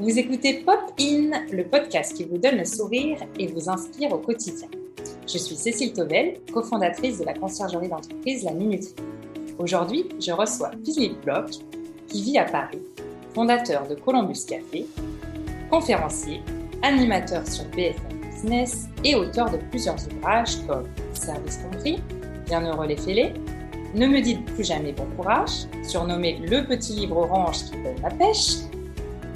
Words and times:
Vous 0.00 0.16
écoutez 0.16 0.62
Pop 0.64 0.78
In, 1.00 1.44
le 1.50 1.64
podcast 1.64 2.16
qui 2.16 2.22
vous 2.22 2.38
donne 2.38 2.58
le 2.58 2.64
sourire 2.64 3.18
et 3.36 3.48
vous 3.48 3.68
inspire 3.68 4.12
au 4.12 4.18
quotidien. 4.18 4.68
Je 5.26 5.38
suis 5.38 5.56
Cécile 5.56 5.92
Tobel, 5.92 6.38
cofondatrice 6.52 7.18
de 7.18 7.24
la 7.24 7.34
conciergerie 7.34 7.88
d'entreprise 7.88 8.44
La 8.44 8.52
Minuterie. 8.52 8.94
Aujourd'hui, 9.58 10.08
je 10.20 10.30
reçois 10.30 10.70
Philippe 10.84 11.20
Bloch, 11.24 11.50
qui 12.06 12.22
vit 12.22 12.38
à 12.38 12.44
Paris, 12.44 12.78
fondateur 13.34 13.88
de 13.88 13.96
Columbus 13.96 14.44
Café, 14.46 14.86
conférencier, 15.68 16.42
animateur 16.82 17.44
sur 17.48 17.64
BFM 17.70 18.20
Business 18.30 18.86
et 19.02 19.16
auteur 19.16 19.50
de 19.50 19.56
plusieurs 19.56 19.98
ouvrages 20.14 20.64
comme 20.68 20.86
Service 21.12 21.58
compris, 21.58 21.98
Bienheureux 22.46 22.86
les 22.86 22.96
fêlés, 22.96 23.34
Ne 23.96 24.06
me 24.06 24.20
dites 24.20 24.44
plus 24.44 24.64
jamais 24.64 24.92
bon 24.92 25.06
courage, 25.16 25.66
surnommé 25.82 26.38
le 26.38 26.64
petit 26.64 26.92
livre 26.92 27.16
orange 27.16 27.64
qui 27.64 27.72
donne 27.72 28.00
la 28.00 28.10
pêche, 28.10 28.58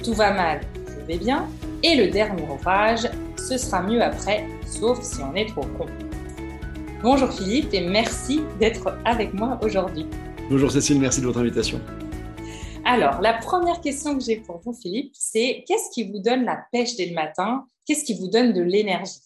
Tout 0.03 0.13
va 0.15 0.33
mal, 0.33 0.59
je 0.85 1.05
vais 1.05 1.17
bien, 1.17 1.47
et 1.81 1.95
le 1.95 2.11
dernier 2.11 2.43
ouvrage, 2.43 3.09
Ce 3.37 3.57
sera 3.57 3.81
mieux 3.81 4.01
après, 4.01 4.45
sauf 4.65 5.01
si 5.01 5.21
on 5.21 5.33
est 5.33 5.45
trop 5.45 5.65
con. 5.77 5.85
Bonjour 7.01 7.31
Philippe 7.31 7.73
et 7.73 7.87
merci 7.87 8.41
d'être 8.59 8.97
avec 9.05 9.33
moi 9.33 9.57
aujourd'hui. 9.63 10.05
Bonjour 10.49 10.69
Cécile, 10.71 10.99
merci 10.99 11.21
de 11.21 11.25
votre 11.25 11.39
invitation. 11.39 11.79
Alors, 12.83 13.21
la 13.21 13.35
première 13.35 13.79
question 13.79 14.17
que 14.17 14.23
j'ai 14.23 14.37
pour 14.37 14.59
vous, 14.59 14.73
Philippe, 14.73 15.13
c'est 15.13 15.63
qu'est-ce 15.65 15.89
qui 15.93 16.11
vous 16.11 16.19
donne 16.19 16.43
la 16.43 16.59
pêche 16.73 16.97
dès 16.97 17.05
le 17.05 17.15
matin? 17.15 17.65
Qu'est-ce 17.85 18.03
qui 18.03 18.19
vous 18.19 18.27
donne 18.27 18.51
de 18.51 18.61
l'énergie? 18.61 19.21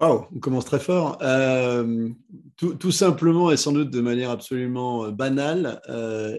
Wow, 0.00 0.26
on 0.34 0.38
commence 0.40 0.64
très 0.64 0.80
fort. 0.80 1.18
Euh, 1.20 2.08
tout, 2.56 2.92
simplement 2.92 3.50
et 3.50 3.58
sans 3.58 3.72
doute 3.72 3.90
de 3.90 4.00
manière 4.00 4.30
absolument 4.30 5.04
euh, 5.04 5.10
banale, 5.10 5.82
euh, 5.90 6.38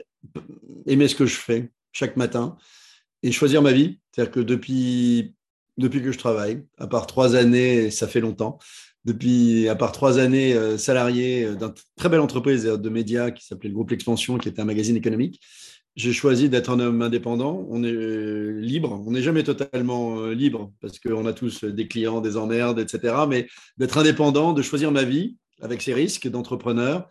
aimer 0.88 1.08
ce 1.08 1.16
que 1.16 1.28
je 1.28 1.38
fais 1.38 1.72
chaque 1.98 2.18
matin 2.18 2.58
et 3.24 3.32
choisir 3.32 3.62
ma 3.62 3.72
vie. 3.72 4.00
C'est-à-dire 4.12 4.32
que 4.32 4.40
depuis, 4.40 5.36
depuis 5.78 6.02
que 6.02 6.12
je 6.12 6.18
travaille, 6.18 6.64
à 6.78 6.88
part 6.88 7.08
trois 7.08 7.36
années, 7.36 7.92
ça 7.92 8.08
fait 8.08 8.20
longtemps, 8.20 8.60
depuis, 9.06 9.68
à 9.68 9.76
part 9.76 9.92
trois 9.92 10.20
années 10.20 10.78
salarié 10.78 11.56
d'une 11.56 11.74
très 11.96 12.10
belle 12.10 12.20
entreprise 12.20 12.64
de 12.64 12.90
médias 12.90 13.32
qui 13.32 13.46
s'appelait 13.46 13.70
le 13.70 13.76
groupe 13.76 13.90
L'Expansion, 13.90 14.38
qui 14.38 14.50
était 14.50 14.62
un 14.62 14.66
magazine 14.66 14.98
économique, 14.98 15.42
j'ai 15.98 16.14
choisi 16.14 16.48
d'être 16.48 16.70
un 16.70 16.80
homme 16.80 17.02
indépendant. 17.02 17.66
On 17.72 17.84
est 17.84 17.92
euh, 17.92 18.60
libre. 18.62 19.04
On 19.08 19.12
n'est 19.12 19.24
jamais 19.24 19.44
totalement 19.44 20.20
euh, 20.20 20.34
libre 20.34 20.72
parce 20.80 21.00
qu'on 21.00 21.26
a 21.26 21.34
tous 21.34 21.64
des 21.64 21.88
clients, 21.88 22.22
des 22.22 22.38
emmerdes, 22.38 22.80
etc. 22.80 23.16
Mais 23.28 23.48
d'être 23.78 23.98
indépendant, 23.98 24.54
de 24.54 24.62
choisir 24.62 24.92
ma 24.92 25.04
vie 25.04 25.38
avec 25.60 25.82
ses 25.82 25.96
risques 25.96 26.28
d'entrepreneur. 26.28 27.08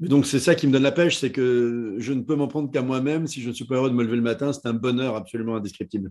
Donc, 0.00 0.26
c'est 0.26 0.40
ça 0.40 0.54
qui 0.54 0.66
me 0.66 0.72
donne 0.72 0.82
la 0.82 0.92
pêche, 0.92 1.18
c'est 1.18 1.30
que 1.30 1.96
je 1.98 2.12
ne 2.12 2.22
peux 2.22 2.34
m'en 2.34 2.48
prendre 2.48 2.70
qu'à 2.70 2.80
moi-même. 2.80 3.26
Si 3.26 3.42
je 3.42 3.48
ne 3.48 3.54
suis 3.54 3.66
pas 3.66 3.74
heureux 3.74 3.90
de 3.90 3.94
me 3.94 4.02
lever 4.02 4.16
le 4.16 4.22
matin, 4.22 4.52
c'est 4.52 4.66
un 4.66 4.72
bonheur 4.72 5.14
absolument 5.14 5.56
indescriptible. 5.56 6.10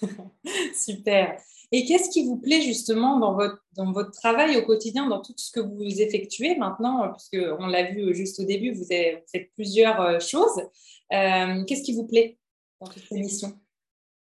Super. 0.74 1.36
Et 1.72 1.84
qu'est-ce 1.84 2.10
qui 2.10 2.24
vous 2.24 2.38
plaît 2.38 2.62
justement 2.62 3.18
dans 3.18 3.34
votre, 3.34 3.62
dans 3.76 3.92
votre 3.92 4.12
travail 4.12 4.56
au 4.56 4.62
quotidien, 4.62 5.06
dans 5.08 5.20
tout 5.20 5.34
ce 5.36 5.50
que 5.50 5.60
vous 5.60 6.00
effectuez 6.00 6.56
maintenant, 6.56 7.12
puisqu'on 7.12 7.66
l'a 7.66 7.90
vu 7.90 8.14
juste 8.14 8.40
au 8.40 8.44
début, 8.44 8.72
vous, 8.72 8.86
faites 8.86 9.50
plusieurs 9.54 10.00
euh, 10.00 10.20
choses. 10.20 10.62
Euh, 11.12 11.64
qu'est-ce 11.64 11.82
qui 11.82 11.94
vous 11.94 12.06
plaît 12.06 12.38
dans 12.80 12.90
cette 12.90 13.10
mission 13.10 13.58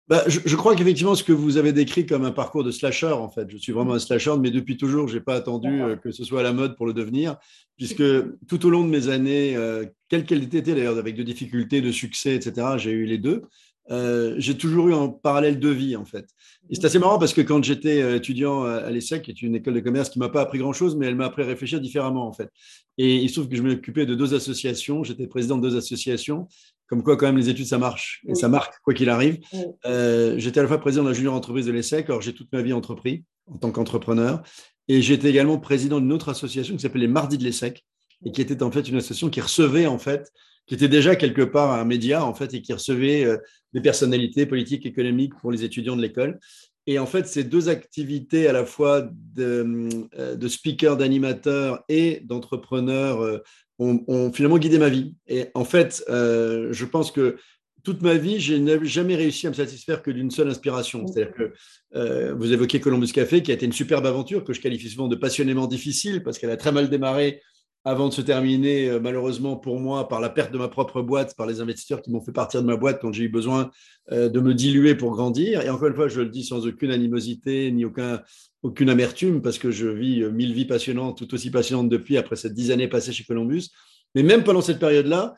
bah, 0.08 0.24
je, 0.28 0.56
crois 0.56 0.74
qu'effectivement, 0.74 1.16
ce 1.16 1.24
que 1.24 1.34
vous 1.34 1.58
avez 1.58 1.74
décrit 1.74 2.06
comme 2.06 2.24
un 2.24 2.32
parcours 2.32 2.64
de 2.64 2.72
slasher, 2.72 3.08
en 3.12 3.28
fait, 3.28 3.50
je 3.50 3.58
suis 3.58 3.74
vraiment 3.74 3.94
un 3.94 4.00
slasher, 4.00 4.36
mais 4.40 4.52
depuis 4.52 4.78
toujours, 4.78 5.10
je 5.10 5.16
n'ai 5.16 5.22
pas 5.22 5.36
attendu 5.36 5.82
euh, 5.82 5.98
que 5.98 6.12
ce 6.12 6.24
soit 6.24 6.40
à 6.40 6.44
la 6.44 6.54
mode 6.54 6.78
pour 6.78 6.86
le 6.86 6.94
devenir, 6.94 7.36
puisque 7.76 8.04
tout 8.48 8.66
au 8.66 8.70
long 8.70 8.86
de 8.86 8.90
mes 8.90 9.10
années, 9.10 9.58
euh, 9.58 9.86
quelles 10.08 10.26
qu'elles 10.26 10.44
étaient 10.44 10.62
d'ailleurs, 10.62 10.98
avec 10.98 11.16
de 11.16 11.24
difficultés, 11.24 11.82
de 11.82 11.92
succès, 11.92 12.36
etc., 12.36 12.68
j'ai 12.78 12.92
eu 12.92 13.06
les 13.06 13.18
deux. 13.18 13.44
Euh, 13.90 14.36
j'ai 14.38 14.58
toujours 14.58 14.90
eu 14.90 14.94
un 14.94 15.10
parallèle 15.10 15.60
de 15.60 15.70
vie, 15.70 15.96
en 15.96 16.06
fait. 16.06 16.26
Et 16.70 16.76
c'est 16.76 16.86
assez 16.86 17.00
marrant 17.00 17.20
parce 17.20 17.34
que 17.34 17.42
quand 17.42 17.64
j'étais 17.64 18.02
euh, 18.02 18.16
étudiant 18.16 18.64
à 18.64 18.90
l'ESSEC, 18.90 19.24
qui 19.24 19.32
est 19.32 19.42
une 19.42 19.56
école 19.56 19.74
de 19.76 19.80
commerce 19.80 20.10
qui 20.10 20.20
ne 20.20 20.26
m'a 20.26 20.30
pas 20.30 20.42
appris 20.42 20.60
grand-chose, 20.60 20.96
mais 20.96 21.08
elle 21.08 21.16
m'a 21.16 21.26
appris 21.26 21.44
à 21.44 21.46
réfléchir 21.46 21.80
différemment, 21.80 22.28
en 22.28 22.34
fait. 22.34 22.50
Et 22.98 23.16
il 23.16 23.30
se 23.30 23.36
trouve 23.36 23.50
que 23.50 23.56
je 23.56 23.62
m'occupais 23.62 24.06
de 24.06 24.16
deux 24.16 24.34
associations, 24.34 25.04
j'étais 25.04 25.28
président 25.28 25.58
de 25.58 25.70
deux 25.70 25.78
associations, 25.78 26.48
comme 26.88 27.04
quoi, 27.04 27.18
quand 27.18 27.26
même, 27.26 27.38
les 27.38 27.50
études, 27.50 27.66
ça 27.66 27.78
marche, 27.78 28.24
et 28.28 28.36
ça 28.36 28.48
marque, 28.48 28.74
quoi 28.84 28.94
qu'il 28.94 29.10
arrive. 29.10 29.40
Euh, 29.86 30.36
j'étais 30.38 30.60
à 30.60 30.64
la 30.64 30.70
fois 30.70 30.80
président 30.80 31.04
de 31.04 31.10
la 31.10 31.14
junior 31.14 31.34
entreprise 31.34 31.66
de 31.66 31.72
l'ESSEC, 31.72 32.06
alors 32.10 32.22
j'ai 32.22 32.34
toute 32.34 32.52
ma 32.54 32.62
vie 32.62 32.74
entrepris 32.74 33.24
en 33.48 33.58
tant 33.58 33.72
qu'entrepreneur, 33.72 34.42
et 34.88 35.02
j'étais 35.02 35.30
également 35.30 35.58
président 35.58 36.00
d'une 36.00 36.14
autre 36.14 36.30
association 36.30 36.76
qui 36.76 36.82
s'appelait 36.82 37.02
les 37.02 37.08
Mardis 37.08 37.38
de 37.38 37.44
l'ESSEC, 37.44 37.86
et 38.26 38.32
qui 38.32 38.42
était 38.42 38.64
en 38.64 38.72
fait 38.72 38.88
une 38.88 38.96
association 38.96 39.30
qui 39.30 39.42
recevait, 39.42 39.86
en 39.86 40.00
fait, 40.00 40.32
qui 40.66 40.76
était 40.76 40.88
déjà 40.88 41.16
quelque 41.16 41.42
part 41.42 41.72
un 41.72 41.86
média, 41.86 42.26
en 42.26 42.34
fait, 42.34 42.54
et 42.54 42.62
qui 42.62 42.74
recevait 42.74 43.26
euh, 43.26 43.38
des 43.74 43.82
personnalités 43.82 44.46
politiques, 44.46 44.86
économiques 44.86 45.34
pour 45.40 45.52
les 45.52 45.64
étudiants 45.64 45.96
de 45.96 46.02
l'école. 46.02 46.40
Et 46.88 47.00
en 47.00 47.06
fait, 47.06 47.28
ces 47.28 47.44
deux 47.44 47.70
activités, 47.70 48.48
à 48.48 48.54
la 48.54 48.66
fois 48.66 49.02
de, 49.36 49.90
euh, 50.18 50.36
de 50.36 50.48
speaker, 50.48 50.98
d'animateur 50.98 51.84
et 51.90 52.22
d'entrepreneur, 52.24 53.22
euh, 53.22 53.44
ont, 53.80 54.32
finalement 54.32 54.58
guidé 54.58 54.80
ma 54.80 54.90
vie. 54.90 55.14
Et 55.28 55.48
en 55.54 55.66
fait, 55.66 56.04
je 56.08 56.86
pense 56.86 57.12
que 57.12 57.38
toute 57.84 58.02
ma 58.02 58.16
vie, 58.16 58.40
je 58.40 58.56
n'ai 58.56 58.84
jamais 58.86 59.16
réussi 59.16 59.46
à 59.46 59.52
me 59.52 59.56
satisfaire 59.56 60.02
que 60.02 60.10
d'une 60.10 60.32
seule 60.32 60.50
inspiration. 60.50 61.06
C'est-à-dire 61.06 61.34
que 61.36 62.34
vous 62.34 62.52
évoquez 62.52 62.80
Columbus 62.80 63.12
Café, 63.12 63.44
qui 63.44 63.52
a 63.52 63.54
été 63.54 63.68
une 63.68 63.74
superbe 63.74 64.08
aventure 64.08 64.44
que 64.44 64.54
je 64.54 64.62
qualifie 64.62 64.90
souvent 64.90 65.08
de 65.08 65.16
passionnément 65.16 65.68
difficile 65.68 66.24
parce 66.24 66.40
qu'elle 66.40 66.50
a 66.50 66.58
très 66.58 66.72
mal 66.72 66.90
démarré 66.90 67.44
avant 67.88 68.10
de 68.10 68.14
se 68.14 68.20
terminer, 68.20 68.90
euh, 68.90 69.00
malheureusement 69.00 69.56
pour 69.56 69.80
moi, 69.80 70.10
par 70.10 70.20
la 70.20 70.30
perte 70.30 70.52
de 70.52 70.58
ma 70.58 70.68
propre 70.68 71.02
boîte, 71.02 71.38
par 71.38 71.48
les 71.48 71.62
investisseurs 71.62 72.02
qui 72.02 72.12
m'ont 72.12 72.20
fait 72.20 72.34
partir 72.34 72.62
de 72.62 72.68
ma 72.68 72.76
boîte 72.76 73.00
quand 73.02 73.14
j'ai 73.14 73.24
eu 73.24 73.30
besoin 73.30 73.72
euh, 74.12 74.28
de 74.28 74.42
me 74.42 74.54
diluer 74.54 74.94
pour 74.94 75.12
grandir. 75.12 75.62
Et 75.62 75.70
encore 75.70 75.88
une 75.88 75.96
fois, 75.96 76.10
je 76.10 76.20
le 76.20 76.28
dis 76.28 76.44
sans 76.44 76.68
aucune 76.68 76.92
animosité 76.92 77.72
ni 77.72 77.86
aucun, 77.86 78.22
aucune 78.62 78.90
amertume, 78.90 79.42
parce 79.42 79.58
que 79.58 79.72
je 79.72 79.88
vis 79.88 80.22
euh, 80.22 80.32
mille 80.32 80.54
vies 80.54 80.66
passionnantes, 80.66 81.18
tout 81.18 81.34
aussi 81.34 81.50
passionnantes 81.50 81.88
depuis, 81.88 82.18
après 82.18 82.36
cette 82.36 82.54
dix 82.54 82.72
années 82.72 82.90
passées 82.90 83.14
chez 83.14 83.24
Columbus. 83.24 83.70
Mais 84.16 84.24
même 84.24 84.44
pendant 84.44 84.62
cette 84.62 84.80
période-là, 84.80 85.36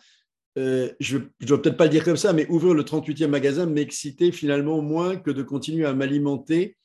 je 0.55 1.17
ne 1.17 1.45
dois 1.45 1.61
peut-être 1.61 1.77
pas 1.77 1.85
le 1.85 1.91
dire 1.91 2.03
comme 2.03 2.17
ça, 2.17 2.33
mais 2.33 2.45
ouvrir 2.49 2.73
le 2.73 2.83
38e 2.83 3.27
magasin 3.27 3.65
m'excitait 3.65 4.31
finalement 4.31 4.81
moins 4.81 5.15
que 5.15 5.31
de 5.31 5.41
continuer 5.41 5.85
à 5.85 5.93
m'alimenter 5.93 6.75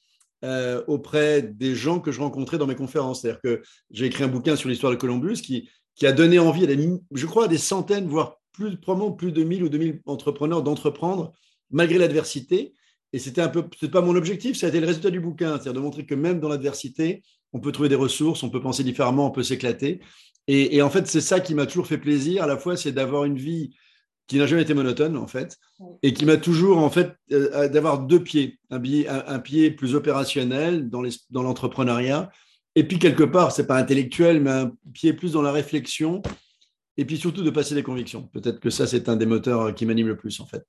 euh, 0.45 0.83
auprès 0.87 1.43
des 1.43 1.75
gens 1.75 1.99
que 2.01 2.13
je 2.13 2.21
rencontrais 2.21 2.59
dans 2.59 2.67
mes 2.67 2.75
conférences. 2.77 3.23
C'est-à-dire 3.23 3.41
que 3.41 3.63
j'ai 3.91 4.07
écrit 4.07 4.25
un 4.25 4.29
bouquin 4.29 4.57
sur 4.57 4.69
l'histoire 4.69 4.93
de 4.93 4.97
Columbus 4.97 5.43
qui, 5.43 5.69
a 6.03 6.13
donné 6.13 6.39
envie 6.39 6.65
à 6.65 6.67
des, 6.67 6.89
je 7.13 7.27
crois, 7.27 7.47
à 7.47 7.49
des 7.49 7.59
centaines, 7.59 8.07
voire 8.07 8.41
plus, 8.53 8.77
probablement 8.77 9.13
plus 9.13 9.33
de 9.33 9.43
1000 9.43 9.65
ou 9.65 9.69
2000 9.69 10.03
entrepreneurs 10.07 10.63
d'entreprendre 10.63 11.33
malgré 11.71 11.99
l'adversité. 11.99 12.75
Et 13.13 13.19
c'était 13.19 13.41
un 13.41 13.49
peu, 13.49 13.65
c'est 13.81 13.91
pas 13.91 14.01
mon 14.01 14.17
objectif, 14.17 14.57
ça 14.57 14.67
a 14.67 14.69
été 14.69 14.81
le 14.81 14.87
résultat 14.87 15.11
du 15.11 15.21
bouquin, 15.21 15.53
c'est-à-dire 15.53 15.75
de 15.75 15.81
montrer 15.81 16.05
que 16.05 16.15
même 16.15 16.41
dans 16.41 16.49
l'adversité, 16.49 17.23
on 17.53 17.61
peut 17.61 17.73
trouver 17.73 17.89
des 17.89 17.95
ressources, 17.95 18.43
on 18.43 18.51
peut 18.51 18.61
penser 18.61 18.83
différemment, 18.83 19.29
on 19.29 19.31
peut 19.31 19.45
s'éclater. 19.45 20.01
Et, 20.47 20.83
en 20.83 20.91
fait, 20.91 21.07
c'est 21.07 21.23
ça 21.23 21.41
qui 21.41 21.55
m'a 21.55 21.65
toujours 21.65 21.87
fait 21.87 21.97
plaisir. 21.97 22.43
À 22.43 22.47
la 22.47 22.59
fois, 22.59 22.77
c'est 22.77 22.93
d'avoir 22.93 23.25
une 23.25 23.39
vie 23.39 23.75
qui 24.27 24.39
n'a 24.39 24.47
jamais 24.47 24.63
été 24.63 24.75
monotone 24.75 25.17
en 25.17 25.27
fait, 25.27 25.59
et 26.03 26.13
qui 26.15 26.25
m'a 26.25 26.37
toujours 26.37 26.79
en 26.79 26.91
fait 26.91 27.15
euh, 27.33 27.69
d'avoir 27.69 28.01
deux 28.01 28.23
pieds, 28.23 28.59
un, 28.71 28.81
un, 29.27 29.39
pied 29.39 29.71
plus 29.71 29.95
opérationnel 29.95 30.89
dans 30.89 31.43
l'entrepreneuriat, 31.43 32.31
et 32.75 32.85
puis 32.85 32.99
quelque 32.99 33.25
part, 33.25 33.53
c'est 33.53 33.67
pas 33.67 33.77
intellectuel, 33.77 34.41
mais 34.41 34.51
un 34.51 34.73
pied 34.93 35.13
plus 35.13 35.33
dans 35.33 35.43
la 35.43 35.53
réflexion, 35.53 36.23
et 36.97 37.05
puis 37.05 37.19
surtout 37.19 37.43
de 37.43 37.51
passer 37.51 37.75
des 37.75 37.83
convictions. 37.83 38.29
Peut-être 38.33 38.61
que 38.61 38.71
ça, 38.71 38.87
c'est 38.87 39.09
un 39.09 39.17
des 39.17 39.27
moteurs 39.27 39.75
qui 39.75 39.87
m'anime 39.87 40.09
le 40.09 40.17
plus 40.17 40.41
en 40.41 40.47
fait. 40.47 40.67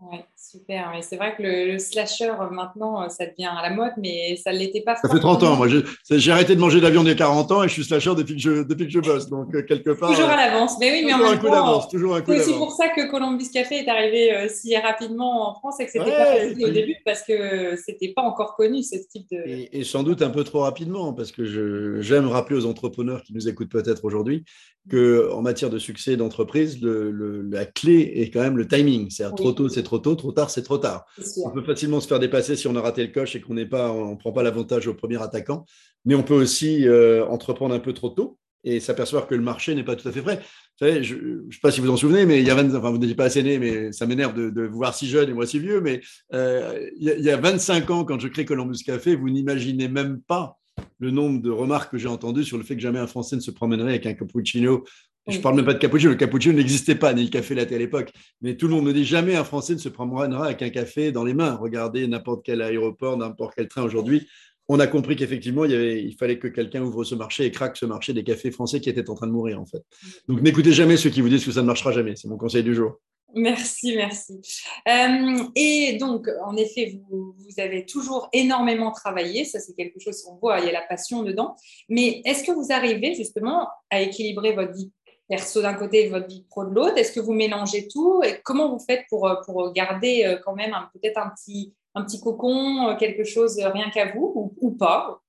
Ouais, 0.00 0.24
super. 0.50 0.92
c'est 1.02 1.16
vrai 1.16 1.34
que 1.36 1.42
le, 1.42 1.78
slasher, 1.78 2.32
maintenant, 2.50 3.08
ça 3.08 3.26
devient 3.26 3.50
à 3.56 3.62
la 3.62 3.74
mode, 3.74 3.92
mais 3.98 4.36
ça 4.36 4.52
ne 4.52 4.58
l'était 4.58 4.80
pas. 4.80 4.96
Ça 4.96 5.08
fait 5.08 5.18
30 5.18 5.42
ans. 5.42 5.56
Moi, 5.56 5.68
j'ai 6.10 6.32
arrêté 6.32 6.54
de 6.54 6.60
manger 6.60 6.78
de 6.78 6.84
la 6.84 6.90
viande 6.90 7.06
il 7.06 7.10
y 7.10 7.12
a 7.12 7.16
40 7.16 7.52
ans 7.52 7.62
et 7.62 7.68
je 7.68 7.72
suis 7.72 7.84
slasher 7.84 8.14
depuis 8.16 8.34
que 8.34 8.40
je, 8.40 8.62
depuis 8.62 8.86
que 8.86 8.92
je 8.92 9.00
bosse. 9.00 9.28
Donc, 9.28 9.54
euh, 9.54 9.62
quelque 9.62 9.90
part. 9.90 10.10
Toujours 10.10 10.28
à 10.28 10.36
l'avance. 10.36 10.76
Mais 10.80 10.90
oui, 10.92 11.02
mais 11.04 11.14
en 11.14 11.18
même 11.18 11.38
temps. 11.38 11.86
Toujours 11.88 12.16
un 12.16 12.20
coup 12.20 12.30
d'avance. 12.30 12.44
C'est 12.44 12.50
aussi 12.50 12.58
pour 12.58 12.72
ça 12.72 12.88
que 12.88 13.10
Columbus 13.10 13.50
Café 13.52 13.76
est 13.76 13.88
arrivé 13.88 14.32
euh, 14.32 14.48
si 14.48 14.76
rapidement 14.76 15.50
en 15.50 15.54
France 15.54 15.80
et 15.80 15.86
que 15.86 15.92
c'était 15.92 16.10
pas 16.10 16.36
facile 16.36 16.64
au 16.64 16.70
début 16.70 16.96
parce 17.04 17.22
que 17.22 17.76
c'était 17.76 18.12
pas 18.12 18.22
encore 18.22 18.56
connu 18.56 18.82
ce 18.82 18.96
type 19.10 19.26
de. 19.30 19.38
Et, 19.46 19.84
sans 19.84 20.02
doute 20.02 20.22
un 20.22 20.30
peu 20.30 20.44
trop 20.44 20.60
rapidement 20.60 21.12
parce 21.12 21.32
que 21.32 22.00
j'aime 22.00 22.28
rappeler 22.28 22.56
aux 22.56 22.66
entrepreneurs 22.66 23.22
qui 23.22 23.32
nous 23.32 23.48
écoutent 23.48 23.70
peut-être 23.70 24.04
aujourd'hui 24.04 24.44
qu'en 24.90 25.42
matière 25.42 25.70
de 25.70 25.78
succès 25.78 26.16
d'entreprise, 26.16 26.80
la 26.82 27.66
clé 27.66 28.12
est 28.16 28.30
quand 28.30 28.40
même 28.40 28.56
le 28.56 28.66
timing. 28.66 29.10
C'est-à-dire 29.10 29.36
trop 29.36 29.52
tôt, 29.52 29.68
c'est 29.68 29.82
trop 29.82 29.98
tôt, 29.98 30.14
trop 30.14 30.32
tard, 30.38 30.50
c'est 30.50 30.62
trop 30.62 30.78
tard. 30.78 31.04
On 31.44 31.50
peut 31.50 31.62
facilement 31.62 32.00
se 32.00 32.06
faire 32.06 32.18
dépasser 32.18 32.56
si 32.56 32.66
on 32.68 32.76
a 32.76 32.80
raté 32.80 33.06
le 33.06 33.12
coche 33.12 33.34
et 33.36 33.40
qu'on 33.40 33.54
n'est 33.54 33.66
pas, 33.66 33.90
on 33.92 34.12
ne 34.12 34.16
prend 34.16 34.32
pas 34.32 34.42
l'avantage 34.42 34.86
au 34.86 34.94
premier 34.94 35.20
attaquant. 35.22 35.64
Mais 36.04 36.14
on 36.14 36.22
peut 36.22 36.34
aussi 36.34 36.86
euh, 36.86 37.26
entreprendre 37.26 37.74
un 37.74 37.80
peu 37.80 37.92
trop 37.92 38.08
tôt 38.08 38.38
et 38.64 38.80
s'apercevoir 38.80 39.26
que 39.26 39.34
le 39.34 39.42
marché 39.42 39.74
n'est 39.74 39.84
pas 39.84 39.96
tout 39.96 40.06
à 40.08 40.12
fait 40.12 40.22
prêt. 40.22 40.36
Vous 40.36 40.86
savez, 40.86 41.02
je 41.02 41.14
ne 41.16 41.50
sais 41.50 41.60
pas 41.60 41.70
si 41.70 41.80
vous 41.80 41.90
en 41.90 41.96
souvenez, 41.96 42.26
mais 42.26 42.40
il 42.40 42.46
y 42.46 42.50
a 42.50 42.54
20, 42.54 42.74
enfin, 42.74 42.90
vous 42.90 42.98
n'êtes 42.98 43.16
pas 43.16 43.24
assez 43.24 43.42
né, 43.42 43.58
mais 43.58 43.92
ça 43.92 44.06
m'énerve 44.06 44.34
de, 44.34 44.66
vous 44.66 44.76
voir 44.76 44.94
si 44.94 45.08
jeune 45.08 45.28
et 45.28 45.32
moi 45.32 45.46
si 45.46 45.58
vieux, 45.58 45.80
mais 45.80 46.00
euh, 46.34 46.88
il, 46.96 47.04
y 47.04 47.30
a, 47.30 47.36
25 47.36 47.90
ans, 47.90 48.04
quand 48.04 48.18
je 48.18 48.28
crée 48.28 48.44
Columbus 48.44 48.78
Café, 48.84 49.16
vous 49.16 49.28
n'imaginez 49.28 49.88
même 49.88 50.20
pas 50.20 50.58
le 50.98 51.10
nombre 51.10 51.40
de 51.40 51.50
remarques 51.50 51.92
que 51.92 51.98
j'ai 51.98 52.08
entendues 52.08 52.44
sur 52.44 52.58
le 52.58 52.64
fait 52.64 52.76
que 52.76 52.82
jamais 52.82 52.98
un 52.98 53.06
Français 53.06 53.36
ne 53.36 53.40
se 53.40 53.50
promènerait 53.50 53.90
avec 53.90 54.06
un 54.06 54.14
cappuccino 54.14 54.84
Je 55.28 55.36
ne 55.36 55.42
parle 55.42 55.56
même 55.56 55.64
pas 55.64 55.74
de 55.74 55.78
cappuccino. 55.78 56.10
Le 56.10 56.16
cappuccino 56.16 56.54
n'existait 56.54 56.94
pas, 56.94 57.12
ni 57.12 57.24
le 57.24 57.28
café 57.28 57.54
latte 57.54 57.72
à 57.72 57.78
l'époque. 57.78 58.12
Mais 58.40 58.56
tout 58.56 58.66
le 58.66 58.74
monde 58.74 58.86
me 58.86 58.92
dit 58.92 59.04
jamais 59.04 59.36
un 59.36 59.44
Français 59.44 59.74
ne 59.74 59.78
se 59.78 59.88
prendra 59.88 60.24
avec 60.44 60.62
un 60.62 60.70
café 60.70 61.12
dans 61.12 61.24
les 61.24 61.34
mains. 61.34 61.54
Regardez 61.56 62.06
n'importe 62.06 62.44
quel 62.44 62.62
aéroport, 62.62 63.16
n'importe 63.16 63.54
quel 63.56 63.68
train 63.68 63.82
aujourd'hui. 63.82 64.26
On 64.68 64.80
a 64.80 64.86
compris 64.86 65.16
qu'effectivement, 65.16 65.64
il, 65.64 65.72
il, 65.72 66.14
fallait 66.16 66.38
que 66.38 66.48
quelqu'un 66.48 66.82
ouvre 66.82 67.04
ce 67.04 67.14
marché 67.14 67.44
et 67.44 67.50
craque 67.50 67.76
ce 67.76 67.86
marché 67.86 68.12
des 68.12 68.24
cafés 68.24 68.50
français 68.50 68.80
qui 68.80 68.90
étaient 68.90 69.08
en 69.08 69.14
train 69.14 69.26
de 69.26 69.32
mourir, 69.32 69.60
en 69.60 69.66
fait. 69.66 69.82
Donc, 70.28 70.42
n'écoutez 70.42 70.72
jamais 70.72 70.96
ceux 70.96 71.10
qui 71.10 71.20
vous 71.20 71.28
disent 71.28 71.44
que 71.44 71.52
ça 71.52 71.62
ne 71.62 71.66
marchera 71.66 71.92
jamais. 71.92 72.16
C'est 72.16 72.28
mon 72.28 72.36
conseil 72.36 72.62
du 72.62 72.74
jour. 72.74 72.98
Merci, 73.34 73.94
merci. 73.94 74.40
Euh, 74.88 75.44
et 75.54 75.98
donc, 75.98 76.28
en 76.44 76.56
effet, 76.56 76.98
vous, 77.10 77.34
vous, 77.38 77.60
avez 77.60 77.84
toujours 77.84 78.28
énormément 78.32 78.90
travaillé. 78.90 79.44
Ça, 79.44 79.60
c'est 79.60 79.74
quelque 79.74 80.00
chose 80.00 80.22
qu'on 80.22 80.36
voit. 80.36 80.60
Il 80.60 80.66
y 80.66 80.68
a 80.68 80.72
la 80.72 80.82
passion 80.82 81.22
dedans. 81.22 81.54
Mais 81.90 82.22
est-ce 82.24 82.44
que 82.44 82.52
vous 82.52 82.72
arrivez 82.72 83.14
justement 83.14 83.68
à 83.90 84.00
équilibrer 84.00 84.54
votre 84.54 84.72
vie 84.72 84.90
perso 85.28 85.62
d'un 85.62 85.74
côté 85.74 86.06
et 86.06 86.08
votre 86.08 86.26
vie 86.26 86.44
pro 86.48 86.64
de 86.64 86.74
l'autre 86.74 86.96
Est-ce 86.96 87.12
que 87.12 87.20
vous 87.20 87.34
mélangez 87.34 87.88
tout 87.88 88.22
Et 88.24 88.40
comment 88.42 88.70
vous 88.70 88.84
faites 88.84 89.04
pour, 89.08 89.30
pour 89.44 89.72
garder 89.72 90.24
euh, 90.24 90.38
quand 90.44 90.54
même 90.54 90.74
peut-être 90.92 91.18
un 91.18 91.30
petit, 91.30 91.74
un 91.94 92.02
petit 92.02 92.20
cocon, 92.20 92.88
euh, 92.88 92.96
quelque 92.96 93.24
chose 93.24 93.58
rien 93.58 93.90
qu'à 93.90 94.12
vous 94.12 94.54
ou, 94.60 94.70
pas? 94.70 95.22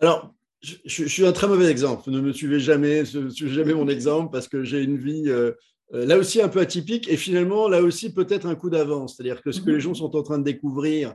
Alors, 0.00 0.32
je, 0.60 0.76
je, 0.84 1.06
suis 1.06 1.26
un 1.26 1.32
très 1.32 1.46
mauvais 1.46 1.70
exemple. 1.70 2.10
Ne 2.10 2.20
me 2.20 2.32
suivez 2.32 2.60
jamais, 2.60 3.02
ne 3.02 3.28
suivez 3.30 3.52
jamais 3.52 3.74
mon 3.74 3.88
exemple 3.88 4.30
parce 4.32 4.48
que 4.48 4.64
j'ai 4.64 4.82
une 4.82 4.96
vie 4.96 5.28
euh, 5.94 6.06
là 6.06 6.16
aussi 6.16 6.40
un 6.40 6.48
peu 6.48 6.60
atypique 6.60 7.08
et 7.08 7.16
finalement 7.16 7.68
là 7.68 7.82
aussi 7.82 8.14
peut-être 8.14 8.46
un 8.46 8.54
coup 8.54 8.70
d'avance. 8.70 9.16
C'est-à-dire 9.16 9.42
que 9.42 9.52
ce 9.52 9.60
que 9.60 9.70
les 9.70 9.80
gens 9.80 9.94
sont 9.94 10.16
en 10.16 10.22
train 10.22 10.38
de 10.38 10.44
découvrir 10.44 11.14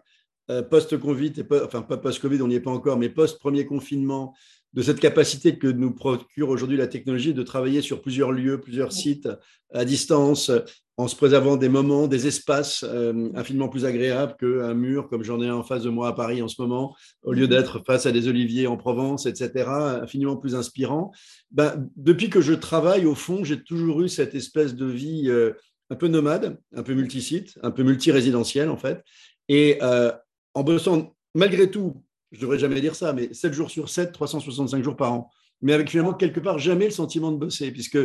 euh, 0.49 0.61
post-Covid, 0.61 1.33
enfin 1.65 1.81
pas 1.81 1.97
post-Covid, 1.97 2.41
on 2.41 2.47
n'y 2.47 2.55
est 2.55 2.61
pas 2.61 2.71
encore, 2.71 2.97
mais 2.97 3.09
post-premier 3.09 3.65
confinement, 3.65 4.35
de 4.77 4.83
cette 4.83 4.99
capacité 4.99 5.57
que 5.57 5.65
nous 5.65 5.91
procure 5.91 6.49
aujourd'hui 6.49 6.77
la 6.77 6.85
technologie 6.85 7.33
de 7.33 7.41
travailler 7.41 7.81
sur 7.81 7.99
plusieurs 7.99 8.31
lieux, 8.31 8.61
plusieurs 8.61 8.93
sites 8.93 9.27
à 9.73 9.83
distance, 9.85 10.51
en 10.97 11.07
se 11.07 11.15
préservant 11.15 11.57
des 11.57 11.67
moments, 11.67 12.07
des 12.07 12.27
espaces 12.27 12.85
euh, 12.87 13.29
infiniment 13.33 13.69
plus 13.69 13.85
agréables 13.85 14.35
qu'un 14.39 14.75
mur 14.75 15.09
comme 15.09 15.23
j'en 15.23 15.41
ai 15.41 15.49
en 15.49 15.63
face 15.63 15.81
de 15.81 15.89
moi 15.89 16.09
à 16.09 16.13
Paris 16.13 16.43
en 16.43 16.47
ce 16.47 16.61
moment, 16.61 16.95
au 17.23 17.33
lieu 17.33 17.47
d'être 17.47 17.83
face 17.87 18.05
à 18.05 18.11
des 18.11 18.27
oliviers 18.27 18.67
en 18.67 18.77
Provence, 18.77 19.25
etc., 19.25 19.65
infiniment 20.03 20.37
plus 20.37 20.53
inspirant. 20.53 21.11
Ben, 21.49 21.89
depuis 21.95 22.29
que 22.29 22.41
je 22.41 22.53
travaille, 22.53 23.07
au 23.07 23.15
fond, 23.15 23.43
j'ai 23.43 23.63
toujours 23.63 24.03
eu 24.03 24.09
cette 24.09 24.35
espèce 24.35 24.75
de 24.75 24.85
vie 24.85 25.23
euh, 25.27 25.53
un 25.89 25.95
peu 25.95 26.07
nomade, 26.07 26.59
un 26.75 26.83
peu 26.83 26.93
multisite, 26.93 27.57
un 27.63 27.71
peu 27.71 27.81
multirésidentielle 27.81 28.69
en 28.69 28.77
fait. 28.77 29.03
Et 29.49 29.79
euh, 29.81 30.11
en 30.53 30.61
bossant, 30.63 31.15
malgré 31.33 31.71
tout, 31.71 32.03
je 32.31 32.37
ne 32.37 32.41
devrais 32.41 32.59
jamais 32.59 32.81
dire 32.81 32.95
ça, 32.95 33.13
mais 33.13 33.33
7 33.33 33.53
jours 33.53 33.69
sur 33.69 33.89
7, 33.89 34.11
365 34.11 34.83
jours 34.83 34.95
par 34.95 35.13
an 35.13 35.29
mais 35.61 35.73
avec 35.73 35.89
finalement 35.89 36.13
quelque 36.13 36.39
part 36.39 36.59
jamais 36.59 36.85
le 36.85 36.91
sentiment 36.91 37.31
de 37.31 37.37
bosser, 37.37 37.71
puisque 37.71 37.97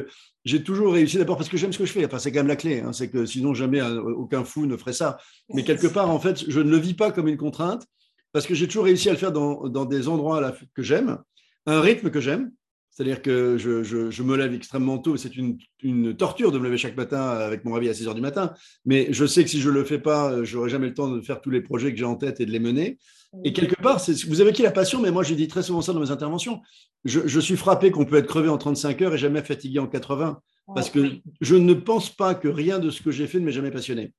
j'ai 0.44 0.62
toujours 0.62 0.94
réussi 0.94 1.18
d'abord 1.18 1.36
parce 1.36 1.48
que 1.48 1.56
j'aime 1.56 1.72
ce 1.72 1.78
que 1.78 1.86
je 1.86 1.92
fais. 1.92 2.04
Enfin, 2.04 2.18
c'est 2.18 2.32
quand 2.32 2.40
même 2.40 2.48
la 2.48 2.56
clé, 2.56 2.80
hein, 2.80 2.92
c'est 2.92 3.08
que 3.08 3.26
sinon 3.26 3.54
jamais 3.54 3.82
aucun 3.82 4.44
fou 4.44 4.66
ne 4.66 4.76
ferait 4.76 4.92
ça. 4.92 5.18
Mais 5.50 5.64
quelque 5.64 5.86
part, 5.86 6.10
en 6.10 6.18
fait, 6.18 6.44
je 6.48 6.60
ne 6.60 6.70
le 6.70 6.78
vis 6.78 6.94
pas 6.94 7.12
comme 7.12 7.28
une 7.28 7.36
contrainte 7.36 7.86
parce 8.32 8.46
que 8.46 8.54
j'ai 8.54 8.66
toujours 8.66 8.84
réussi 8.84 9.08
à 9.08 9.12
le 9.12 9.18
faire 9.18 9.32
dans, 9.32 9.68
dans 9.68 9.84
des 9.84 10.08
endroits 10.08 10.54
que 10.74 10.82
j'aime, 10.82 11.18
un 11.66 11.80
rythme 11.80 12.10
que 12.10 12.20
j'aime. 12.20 12.50
C'est-à-dire 12.90 13.22
que 13.22 13.56
je, 13.56 14.22
me 14.22 14.36
lève 14.36 14.52
extrêmement 14.52 14.98
tôt. 14.98 15.16
C'est 15.16 15.34
une, 15.34 16.14
torture 16.14 16.52
de 16.52 16.58
me 16.58 16.64
lever 16.64 16.76
chaque 16.76 16.96
matin 16.96 17.22
avec 17.22 17.64
mon 17.64 17.72
réveil 17.72 17.88
à 17.88 17.94
6 17.94 18.08
heures 18.08 18.14
du 18.14 18.20
matin. 18.20 18.52
Mais 18.84 19.08
je 19.12 19.24
sais 19.24 19.42
que 19.44 19.48
si 19.48 19.60
je 19.60 19.70
ne 19.70 19.74
le 19.74 19.84
fais 19.84 19.98
pas, 19.98 20.44
je 20.44 20.56
n'aurai 20.56 20.68
jamais 20.68 20.88
le 20.88 20.94
temps 20.94 21.08
de 21.08 21.20
faire 21.22 21.40
tous 21.40 21.48
les 21.48 21.62
projets 21.62 21.90
que 21.90 21.98
j'ai 21.98 22.04
en 22.04 22.16
tête 22.16 22.40
et 22.40 22.46
de 22.46 22.50
les 22.50 22.60
mener. 22.60 22.98
Et 23.44 23.52
quelque 23.52 23.80
part, 23.80 24.00
vous 24.28 24.40
avez 24.40 24.52
qui 24.52 24.62
la 24.62 24.70
passion, 24.70 25.00
mais 25.00 25.10
moi 25.10 25.22
je 25.22 25.34
dis 25.34 25.48
très 25.48 25.62
souvent 25.62 25.80
ça 25.80 25.92
dans 25.92 26.00
mes 26.00 26.10
interventions. 26.10 26.60
Je, 27.04 27.40
suis 27.40 27.56
frappé 27.56 27.90
qu'on 27.90 28.04
peut 28.04 28.16
être 28.16 28.26
crevé 28.26 28.48
en 28.48 28.58
35 28.58 29.02
heures 29.02 29.14
et 29.14 29.18
jamais 29.18 29.42
fatigué 29.42 29.78
en 29.78 29.86
80, 29.86 30.40
parce 30.74 30.90
que 30.90 31.16
je 31.40 31.54
ne 31.56 31.74
pense 31.74 32.10
pas 32.10 32.34
que 32.34 32.48
rien 32.48 32.78
de 32.78 32.90
ce 32.90 33.00
que 33.02 33.10
j'ai 33.10 33.26
fait 33.26 33.40
ne 33.40 33.46
m'ait 33.46 33.52
jamais 33.52 33.70
passionné. 33.70 34.12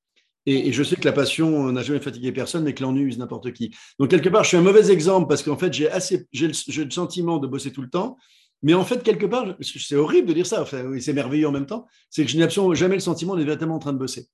Et, 0.45 0.74
je 0.74 0.83
sais 0.83 0.95
que 0.95 1.06
la 1.06 1.13
passion 1.13 1.71
n'a 1.71 1.83
jamais 1.83 2.01
fatigué 2.01 2.31
personne, 2.31 2.63
mais 2.63 2.74
que 2.74 2.81
l'ennui 2.81 3.04
use 3.04 3.18
n'importe 3.18 3.54
qui. 3.54 3.74
Donc 4.00 4.10
quelque 4.10 4.30
part, 4.30 4.44
je 4.44 4.50
suis 4.50 4.57
un 4.57 4.62
mauvais 4.62 4.92
exemple 4.92 5.27
parce 5.27 5.44
qu'en 5.44 5.57
fait, 5.57 5.71
j'ai 5.71 5.89
assez, 5.89 6.27
j'ai 6.33 6.48
le, 6.48 6.92
sentiment 6.92 7.38
de 7.38 7.48
bosser 7.48 7.71
tout 7.71 7.81
le 7.81 7.89
temps, 7.89 8.18
mais 8.62 8.74
en 8.74 8.83
fait, 8.83 9.04
quelque 9.04 9.25
part, 9.25 9.56
c'est 9.62 9.95
horrible 9.95 10.27
de 10.27 10.33
dire 10.33 10.48
ça. 10.48 10.62
Enfin, 10.62 10.83
c'est 11.00 11.13
merveilleux 11.13 11.48
en 11.48 11.51
même 11.51 11.66
temps. 11.66 11.86
C'est 12.09 12.25
que 12.25 12.31
je 12.31 12.38
n'ai 12.38 12.44
absolument 12.44 12.74
jamais 12.74 12.95
le 12.95 13.01
sentiment 13.01 13.36
d'être 13.36 13.45
véritablement 13.45 13.75
en 13.75 13.80
train 13.80 13.94
de 13.94 13.98
bosser. 13.98 14.27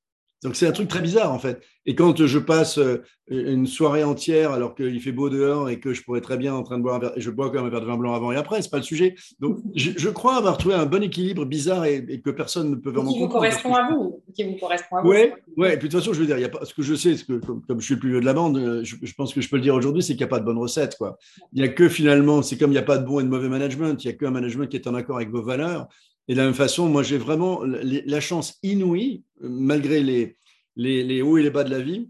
Donc 0.44 0.56
c'est 0.56 0.68
un 0.68 0.72
truc 0.72 0.88
très 0.88 1.02
bizarre 1.02 1.34
en 1.34 1.40
fait. 1.40 1.62
Et 1.86 1.96
quand 1.96 2.26
je 2.26 2.40
passe 2.40 2.78
euh, 2.78 3.04
une 3.28 3.68
soirée 3.68 4.04
entière 4.04 4.52
alors 4.52 4.76
qu'il 4.76 5.02
fait 5.02 5.12
beau 5.12 5.30
dehors 5.30 5.70
et 5.70 5.80
que 5.80 5.94
je 5.94 6.04
pourrais 6.04 6.22
très 6.22 6.38
bien 6.38 6.54
en 6.54 6.64
train 6.64 6.78
de 6.78 6.84
boire 6.84 6.96
un 6.96 7.00
verre, 7.00 7.14
je 7.18 7.30
bois 7.30 7.50
quand 7.50 7.56
même 7.56 7.66
un 7.66 7.70
verre 7.70 7.82
de 7.82 7.86
vin 7.86 7.98
blanc 7.98 8.14
avant 8.14 8.32
et 8.32 8.38
après, 8.38 8.62
c'est 8.62 8.70
pas 8.70 8.78
le 8.78 8.84
sujet. 8.84 9.16
Donc 9.40 9.58
je, 9.76 10.10
crois 10.10 10.36
avoir 10.36 10.58
trouvé 10.58 10.76
un 10.76 10.86
bon 10.86 11.04
équilibre 11.04 11.46
bizarre 11.46 11.86
et, 11.86 12.22
que 12.22 12.30
personne 12.30 12.70
ne 12.70 12.76
peut 12.76 12.92
vraiment 12.92 13.12
qui 13.12 13.20
vous 13.20 13.28
correspond 13.28 13.74
à 13.74 13.90
vous, 13.90 14.22
qui 14.34 14.44
vous 14.44 14.56
correspond 14.58 14.98
à 14.98 15.02
vous. 15.02 15.10
Ouais, 15.10 15.34
ouais. 15.58 15.74
Et 15.74 15.78
puis 15.78 15.90
de 15.90 15.94
toute 15.94 16.00
façon, 16.00 16.14
je 16.14 16.20
veux 16.20 16.26
dire, 16.26 16.38
il 16.38 16.42
y 16.42 16.46
a 16.46 16.50
pas, 16.50 16.64
ce 16.64 16.74
que 16.74 16.84
je 16.84 16.96
sais, 16.96 17.16
que 17.16 17.34
comme, 17.34 17.80
je 17.80 17.86
suis 17.86 17.96
le 17.96 18.00
plus 18.00 18.12
vieux 18.12 18.22
de 18.22 18.26
la 18.26 18.34
bande, 18.34 18.58
euh, 18.58 18.84
je, 18.84 19.14
pense 19.16 19.34
que 19.34 19.42
je 19.42 19.50
peux 19.50 19.58
le 19.58 19.62
dire 19.62 19.76
aujourd'hui, 19.76 20.04
c'est 20.04 20.14
qu'il 20.14 20.22
n'y 20.22 20.24
a 20.26 20.28
pas 20.28 20.40
de 20.40 20.46
bonne 20.46 20.58
recette 20.58 20.96
quoi. 20.98 21.18
Il 21.54 21.62
n'y 21.62 21.68
a 21.68 21.72
que 21.72 21.90
finalement, 21.90 22.42
c'est 22.42 22.58
comme 22.58 22.72
il 22.72 22.76
n'y 22.76 22.80
a 22.80 22.84
pas 22.84 22.98
de 22.98 23.06
bon 23.06 23.20
et 23.20 23.24
de 23.24 23.30
mauvais 23.30 23.50
management, 23.50 24.04
il 24.04 24.08
n'y 24.08 24.14
a 24.14 24.18
qu'un 24.18 24.32
management 24.32 24.68
qui 24.68 24.78
est 24.78 24.88
en 24.88 24.96
accord 24.96 25.18
avec 25.18 25.30
vos 25.30 25.42
valeurs. 25.42 25.88
Et 26.30 26.34
de 26.34 26.38
la 26.38 26.46
même 26.46 26.54
façon, 26.54 26.88
moi 26.88 27.04
j'ai 27.04 27.18
vraiment 27.18 27.62
la 27.64 28.22
chance 28.22 28.58
inouïe, 28.64 29.24
malgré 29.42 30.02
les 30.02 30.38
les, 30.80 31.22
hauts 31.22 31.38
et 31.38 31.44
les 31.44 31.50
bas 31.50 31.64
de 31.64 31.72
la 31.72 31.82
vie, 31.82 32.10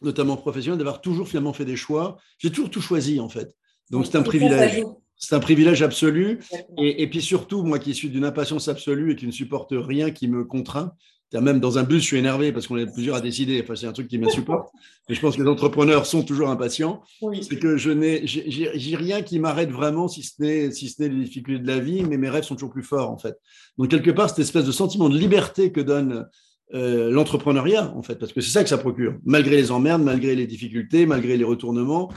notamment 0.00 0.36
professionnels, 0.36 0.78
d'avoir 0.78 1.00
toujours 1.00 1.28
finalement 1.28 1.52
fait 1.52 1.64
des 1.64 1.76
choix. 1.76 2.18
J'ai 2.38 2.50
toujours 2.50 2.70
tout 2.70 2.80
choisi, 2.80 3.20
en 3.20 3.28
fait. 3.28 3.56
Donc, 3.90 4.06
c'est 4.06 4.16
un 4.16 4.22
privilège. 4.22 4.82
C'est 5.16 5.36
un 5.36 5.40
privilège 5.40 5.82
absolu. 5.82 6.40
Et, 6.78 7.08
puis 7.08 7.22
surtout, 7.22 7.62
moi 7.62 7.78
qui 7.78 7.94
suis 7.94 8.10
d'une 8.10 8.24
impatience 8.24 8.68
absolue 8.68 9.12
et 9.12 9.16
qui 9.16 9.26
ne 9.26 9.32
supporte 9.32 9.72
rien 9.72 10.10
qui 10.10 10.26
me 10.26 10.44
contraint, 10.44 10.94
même 11.40 11.60
dans 11.60 11.78
un 11.78 11.82
bus, 11.82 12.02
je 12.02 12.06
suis 12.06 12.18
énervé 12.18 12.52
parce 12.52 12.66
qu'on 12.66 12.76
est 12.76 12.92
plusieurs 12.92 13.16
à 13.16 13.20
décider. 13.20 13.60
Enfin, 13.62 13.74
c'est 13.74 13.86
un 13.86 13.92
truc 13.92 14.08
qui 14.08 14.18
m'insupporte. 14.18 14.68
Mais 15.08 15.14
je 15.14 15.20
pense 15.20 15.36
que 15.36 15.42
les 15.42 15.48
entrepreneurs 15.48 16.06
sont 16.06 16.22
toujours 16.22 16.50
impatients. 16.50 17.02
C'est 17.40 17.58
que 17.58 17.76
je 17.76 17.90
n'ai, 17.90 18.26
j'ai 18.26 18.96
rien 18.96 19.22
qui 19.22 19.38
m'arrête 19.38 19.70
vraiment, 19.70 20.08
si 20.08 20.22
ce 20.22 20.42
n'est, 20.42 20.70
si 20.70 20.88
ce 20.88 21.02
n'est 21.02 21.08
les 21.08 21.24
difficultés 21.24 21.62
de 21.62 21.66
la 21.66 21.78
vie, 21.78 22.04
mais 22.04 22.18
mes 22.18 22.28
rêves 22.28 22.44
sont 22.44 22.54
toujours 22.54 22.70
plus 22.70 22.82
forts, 22.82 23.10
en 23.10 23.18
fait. 23.18 23.36
Donc, 23.78 23.88
quelque 23.88 24.10
part, 24.10 24.28
cette 24.28 24.40
espèce 24.40 24.64
de 24.64 24.72
sentiment 24.72 25.08
de 25.08 25.18
liberté 25.18 25.72
que 25.72 25.80
donne 25.80 26.26
euh, 26.74 27.10
l'entrepreneuriat, 27.10 27.92
en 27.96 28.02
fait, 28.02 28.16
parce 28.16 28.32
que 28.32 28.40
c'est 28.40 28.50
ça 28.50 28.62
que 28.62 28.68
ça 28.68 28.78
procure. 28.78 29.14
Malgré 29.24 29.56
les 29.56 29.70
emmerdes, 29.70 30.02
malgré 30.02 30.34
les 30.34 30.46
difficultés, 30.46 31.06
malgré 31.06 31.36
les 31.36 31.44
retournements, 31.44 32.10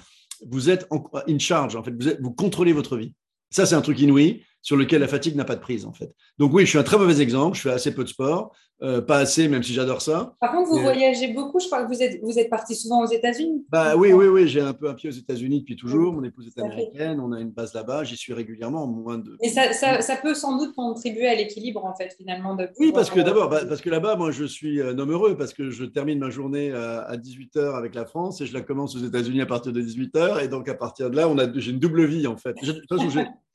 vous 0.45 0.69
êtes 0.69 0.87
en, 0.91 1.03
in 1.27 1.39
charge, 1.39 1.75
en 1.75 1.83
fait, 1.83 1.91
vous, 1.91 2.07
êtes, 2.09 2.21
vous 2.21 2.31
contrôlez 2.31 2.73
votre 2.73 2.97
vie. 2.97 3.13
Ça, 3.49 3.65
c'est 3.65 3.75
un 3.75 3.81
truc 3.81 3.99
inouï 3.99 4.43
sur 4.61 4.75
lequel 4.77 5.01
la 5.01 5.07
fatigue 5.07 5.35
n'a 5.35 5.45
pas 5.45 5.55
de 5.55 5.61
prise, 5.61 5.85
en 5.85 5.93
fait. 5.93 6.13
Donc 6.37 6.53
oui, 6.53 6.63
je 6.63 6.69
suis 6.69 6.77
un 6.77 6.83
très 6.83 6.97
mauvais 6.97 7.21
exemple, 7.21 7.55
je 7.55 7.61
fais 7.61 7.71
assez 7.71 7.93
peu 7.93 8.03
de 8.03 8.09
sport, 8.09 8.51
euh, 8.81 9.01
pas 9.01 9.19
assez, 9.19 9.47
même 9.47 9.63
si 9.63 9.73
j'adore 9.73 10.01
ça. 10.01 10.35
Par 10.41 10.51
contre, 10.51 10.69
vous 10.69 10.79
voyagez 10.79 11.29
beaucoup, 11.29 11.61
je 11.61 11.67
crois 11.67 11.83
que 11.83 11.87
vous 11.87 12.03
êtes, 12.03 12.21
vous 12.21 12.37
êtes 12.37 12.49
parti 12.49 12.75
souvent 12.75 13.03
aux 13.03 13.07
États-Unis. 13.07 13.65
Bah, 13.69 13.95
oui, 13.95 14.11
oui, 14.11 14.27
oui, 14.27 14.49
j'ai 14.49 14.59
un 14.59 14.73
peu 14.73 14.89
un 14.89 14.93
pied 14.93 15.09
aux 15.09 15.13
États-Unis 15.13 15.61
depuis 15.61 15.77
toujours, 15.77 16.11
mon 16.11 16.23
épouse 16.25 16.47
est 16.47 16.61
américaine, 16.61 17.21
on 17.21 17.31
a 17.31 17.39
une 17.39 17.51
base 17.51 17.73
là-bas, 17.73 18.03
j'y 18.03 18.17
suis 18.17 18.33
régulièrement, 18.33 18.85
moins 18.85 19.17
de... 19.17 19.37
Et 19.41 19.47
ça, 19.47 19.71
ça, 19.71 20.01
ça, 20.01 20.17
peut 20.17 20.33
sans 20.33 20.57
doute 20.57 20.75
contribuer 20.75 21.27
à 21.27 21.35
l'équilibre, 21.35 21.85
en 21.85 21.95
fait, 21.95 22.13
finalement. 22.17 22.55
De 22.55 22.67
oui, 22.77 22.91
parce 22.93 23.09
que 23.09 23.21
d'abord, 23.21 23.49
bah, 23.49 23.61
parce 23.65 23.79
que 23.79 23.89
là-bas, 23.89 24.17
moi, 24.17 24.31
je 24.31 24.43
suis 24.43 24.81
un 24.81 24.99
homme 24.99 25.11
heureux, 25.11 25.37
parce 25.37 25.53
que 25.53 25.69
je 25.69 25.85
termine 25.85 26.19
ma 26.19 26.29
journée 26.29 26.73
à, 26.73 27.15
18h 27.15 27.77
avec 27.77 27.95
la 27.95 28.05
France 28.05 28.41
et 28.41 28.45
je 28.45 28.53
la 28.53 28.61
commence 28.61 28.93
aux 28.97 29.05
États-Unis 29.05 29.39
à 29.39 29.45
partir 29.45 29.71
de 29.71 29.81
18h, 29.81 30.43
et 30.43 30.49
donc 30.49 30.67
à 30.67 30.75
partir 30.75 31.09
de 31.09 31.15
là, 31.15 31.29
on 31.29 31.37
a, 31.37 31.45
j'ai 31.55 31.71
une 31.71 31.79
double 31.79 32.03
vie, 32.05 32.27
en 32.27 32.35
fait. 32.35 32.55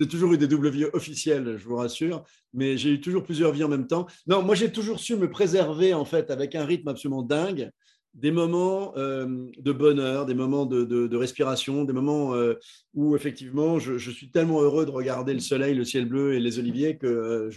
J'ai 0.01 0.09
toujours 0.09 0.33
eu 0.33 0.39
des 0.39 0.47
doubles 0.47 0.71
vies 0.71 0.87
officielles, 0.95 1.57
je 1.59 1.69
vous 1.69 1.77
rassure, 1.77 2.25
mais 2.55 2.79
j'ai 2.79 2.91
eu 2.91 3.01
toujours 3.01 3.23
plusieurs 3.23 3.53
vies 3.53 3.65
en 3.65 3.69
même 3.69 3.87
temps. 3.87 4.07
Non, 4.27 4.43
moi 4.43 4.55
j'ai 4.55 4.73
toujours 4.73 4.99
su 4.99 5.10
me 5.17 5.31
préserver 5.31 5.95
en 5.95 6.05
fait 6.05 6.31
avec 6.31 6.55
un 6.55 6.65
rythme 6.65 6.89
absolument 6.89 7.23
dingue, 7.23 7.71
des 8.15 8.33
moments 8.33 8.93
euh, 8.97 9.49
de 9.57 9.73
bonheur, 9.73 10.27
des 10.27 10.35
moments 10.35 10.67
de, 10.67 11.17
respiration, 11.17 11.85
des 11.85 11.93
moments 11.93 12.35
euh, 12.35 12.55
où 12.95 13.15
effectivement 13.15 13.79
je, 13.79 13.99
suis 13.99 14.31
tellement 14.31 14.61
heureux 14.61 14.85
de 14.85 14.91
regarder 14.91 15.33
le 15.33 15.41
soleil, 15.41 15.75
le 15.75 15.85
ciel 15.85 16.07
bleu 16.07 16.35
et 16.35 16.41
les 16.41 16.59
oliviers 16.59 16.97
que 16.97 17.07
euh, 17.07 17.51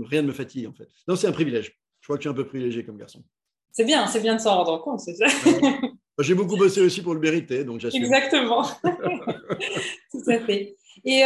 rien 0.00 0.22
ne 0.22 0.28
me 0.28 0.32
fatigue 0.32 0.66
en 0.66 0.72
fait. 0.72 0.88
Non, 1.06 1.16
c'est 1.16 1.26
un 1.26 1.32
privilège. 1.32 1.78
Je 2.00 2.06
crois 2.06 2.16
que 2.16 2.22
je 2.22 2.28
suis 2.28 2.32
un 2.32 2.36
peu 2.36 2.46
privilégié 2.46 2.84
comme 2.84 2.96
garçon. 2.96 3.22
C'est 3.72 3.84
bien, 3.84 4.06
c'est 4.06 4.20
bien 4.20 4.36
de 4.36 4.40
s'en 4.40 4.56
rendre 4.56 4.82
compte, 4.82 5.00
c'est 5.00 5.14
ça. 5.14 5.26
J'ai 6.20 6.34
beaucoup 6.34 6.56
bossé 6.56 6.80
aussi 6.80 7.00
pour 7.00 7.14
le 7.14 7.20
mériter, 7.20 7.62
donc 7.62 7.80
j'assume. 7.80 8.02
Exactement. 8.02 8.62
Tout 10.10 10.30
à 10.30 10.40
fait. 10.40 10.76
Et 11.04 11.22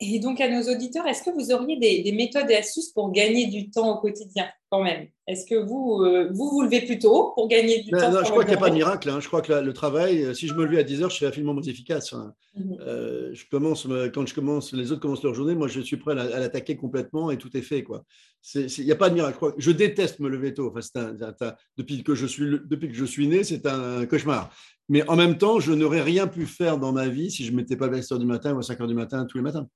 et 0.00 0.20
donc, 0.20 0.40
à 0.40 0.48
nos 0.48 0.62
auditeurs, 0.72 1.06
est-ce 1.06 1.22
que 1.22 1.30
vous 1.30 1.52
auriez 1.52 1.76
des, 1.76 2.12
méthodes 2.12 2.48
et 2.50 2.56
astuces 2.56 2.90
pour 2.90 3.10
gagner 3.10 3.46
du 3.46 3.70
temps 3.70 3.96
au 3.96 4.00
quotidien? 4.00 4.48
Quand 4.70 4.82
même 4.82 5.08
Est-ce 5.26 5.46
que 5.46 5.54
vous, 5.54 6.02
euh, 6.02 6.30
vous 6.32 6.50
vous 6.50 6.62
levez 6.62 6.82
plus 6.82 6.98
tôt 6.98 7.32
pour 7.34 7.48
gagner 7.48 7.82
du 7.82 7.90
temps 7.90 8.10
non, 8.10 8.24
Je 8.24 8.30
crois 8.30 8.44
qu'il 8.44 8.52
n'y 8.52 8.58
a 8.58 8.60
pas 8.60 8.70
de 8.70 8.74
miracle. 8.74 9.08
Hein. 9.08 9.20
Je 9.20 9.26
crois 9.26 9.40
que 9.40 9.52
le 9.52 9.72
travail, 9.72 10.22
euh, 10.22 10.34
si 10.34 10.46
je 10.46 10.54
me 10.54 10.64
levais 10.64 10.78
à 10.78 10.82
10 10.82 11.02
heures, 11.02 11.10
je 11.10 11.16
suis 11.16 11.26
infiniment 11.26 11.54
moins 11.54 11.62
efficace. 11.62 12.12
Hein. 12.12 12.34
Mhm. 12.56 12.76
Euh, 12.80 13.30
je 13.32 13.44
commence, 13.50 13.86
quand 14.12 14.26
je 14.26 14.34
commence, 14.34 14.72
les 14.72 14.92
autres 14.92 15.00
commencent 15.00 15.22
leur 15.22 15.34
journée, 15.34 15.54
moi 15.54 15.68
je 15.68 15.80
suis 15.80 15.96
prêt 15.96 16.12
à, 16.12 16.38
l'attaquer 16.40 16.76
complètement 16.76 17.30
et 17.30 17.38
tout 17.38 17.56
est 17.56 17.62
fait. 17.62 17.84
Il 18.54 18.84
n'y 18.84 18.92
a 18.92 18.96
pas 18.96 19.08
de 19.08 19.14
miracle. 19.14 19.38
Je 19.56 19.70
déteste 19.70 20.20
me 20.20 20.28
lever 20.28 20.54
tôt. 20.54 20.74
Enfin, 20.76 21.54
depuis, 21.76 22.02
que 22.02 22.14
je 22.14 22.26
suis, 22.26 22.58
depuis 22.66 22.88
que 22.88 22.94
je 22.94 23.04
suis 23.04 23.26
né, 23.26 23.44
c'est 23.44 23.66
un 23.66 24.04
cauchemar. 24.06 24.50
Mais 24.90 25.06
en 25.08 25.16
même 25.16 25.36
temps, 25.36 25.60
je 25.60 25.72
n'aurais 25.72 26.02
rien 26.02 26.26
pu 26.26 26.46
faire 26.46 26.78
dans 26.78 26.92
ma 26.92 27.08
vie 27.08 27.30
si 27.30 27.44
je 27.44 27.52
ne 27.52 27.56
m'étais 27.56 27.76
pas 27.76 27.86
à 27.86 28.02
7 28.02 28.12
heures 28.12 28.18
du 28.18 28.26
matin 28.26 28.54
ou 28.54 28.58
à 28.58 28.62
5 28.62 28.80
heures 28.80 28.86
du 28.86 28.94
matin 28.94 29.24
tous 29.26 29.38
les 29.38 29.44
matins. 29.44 29.68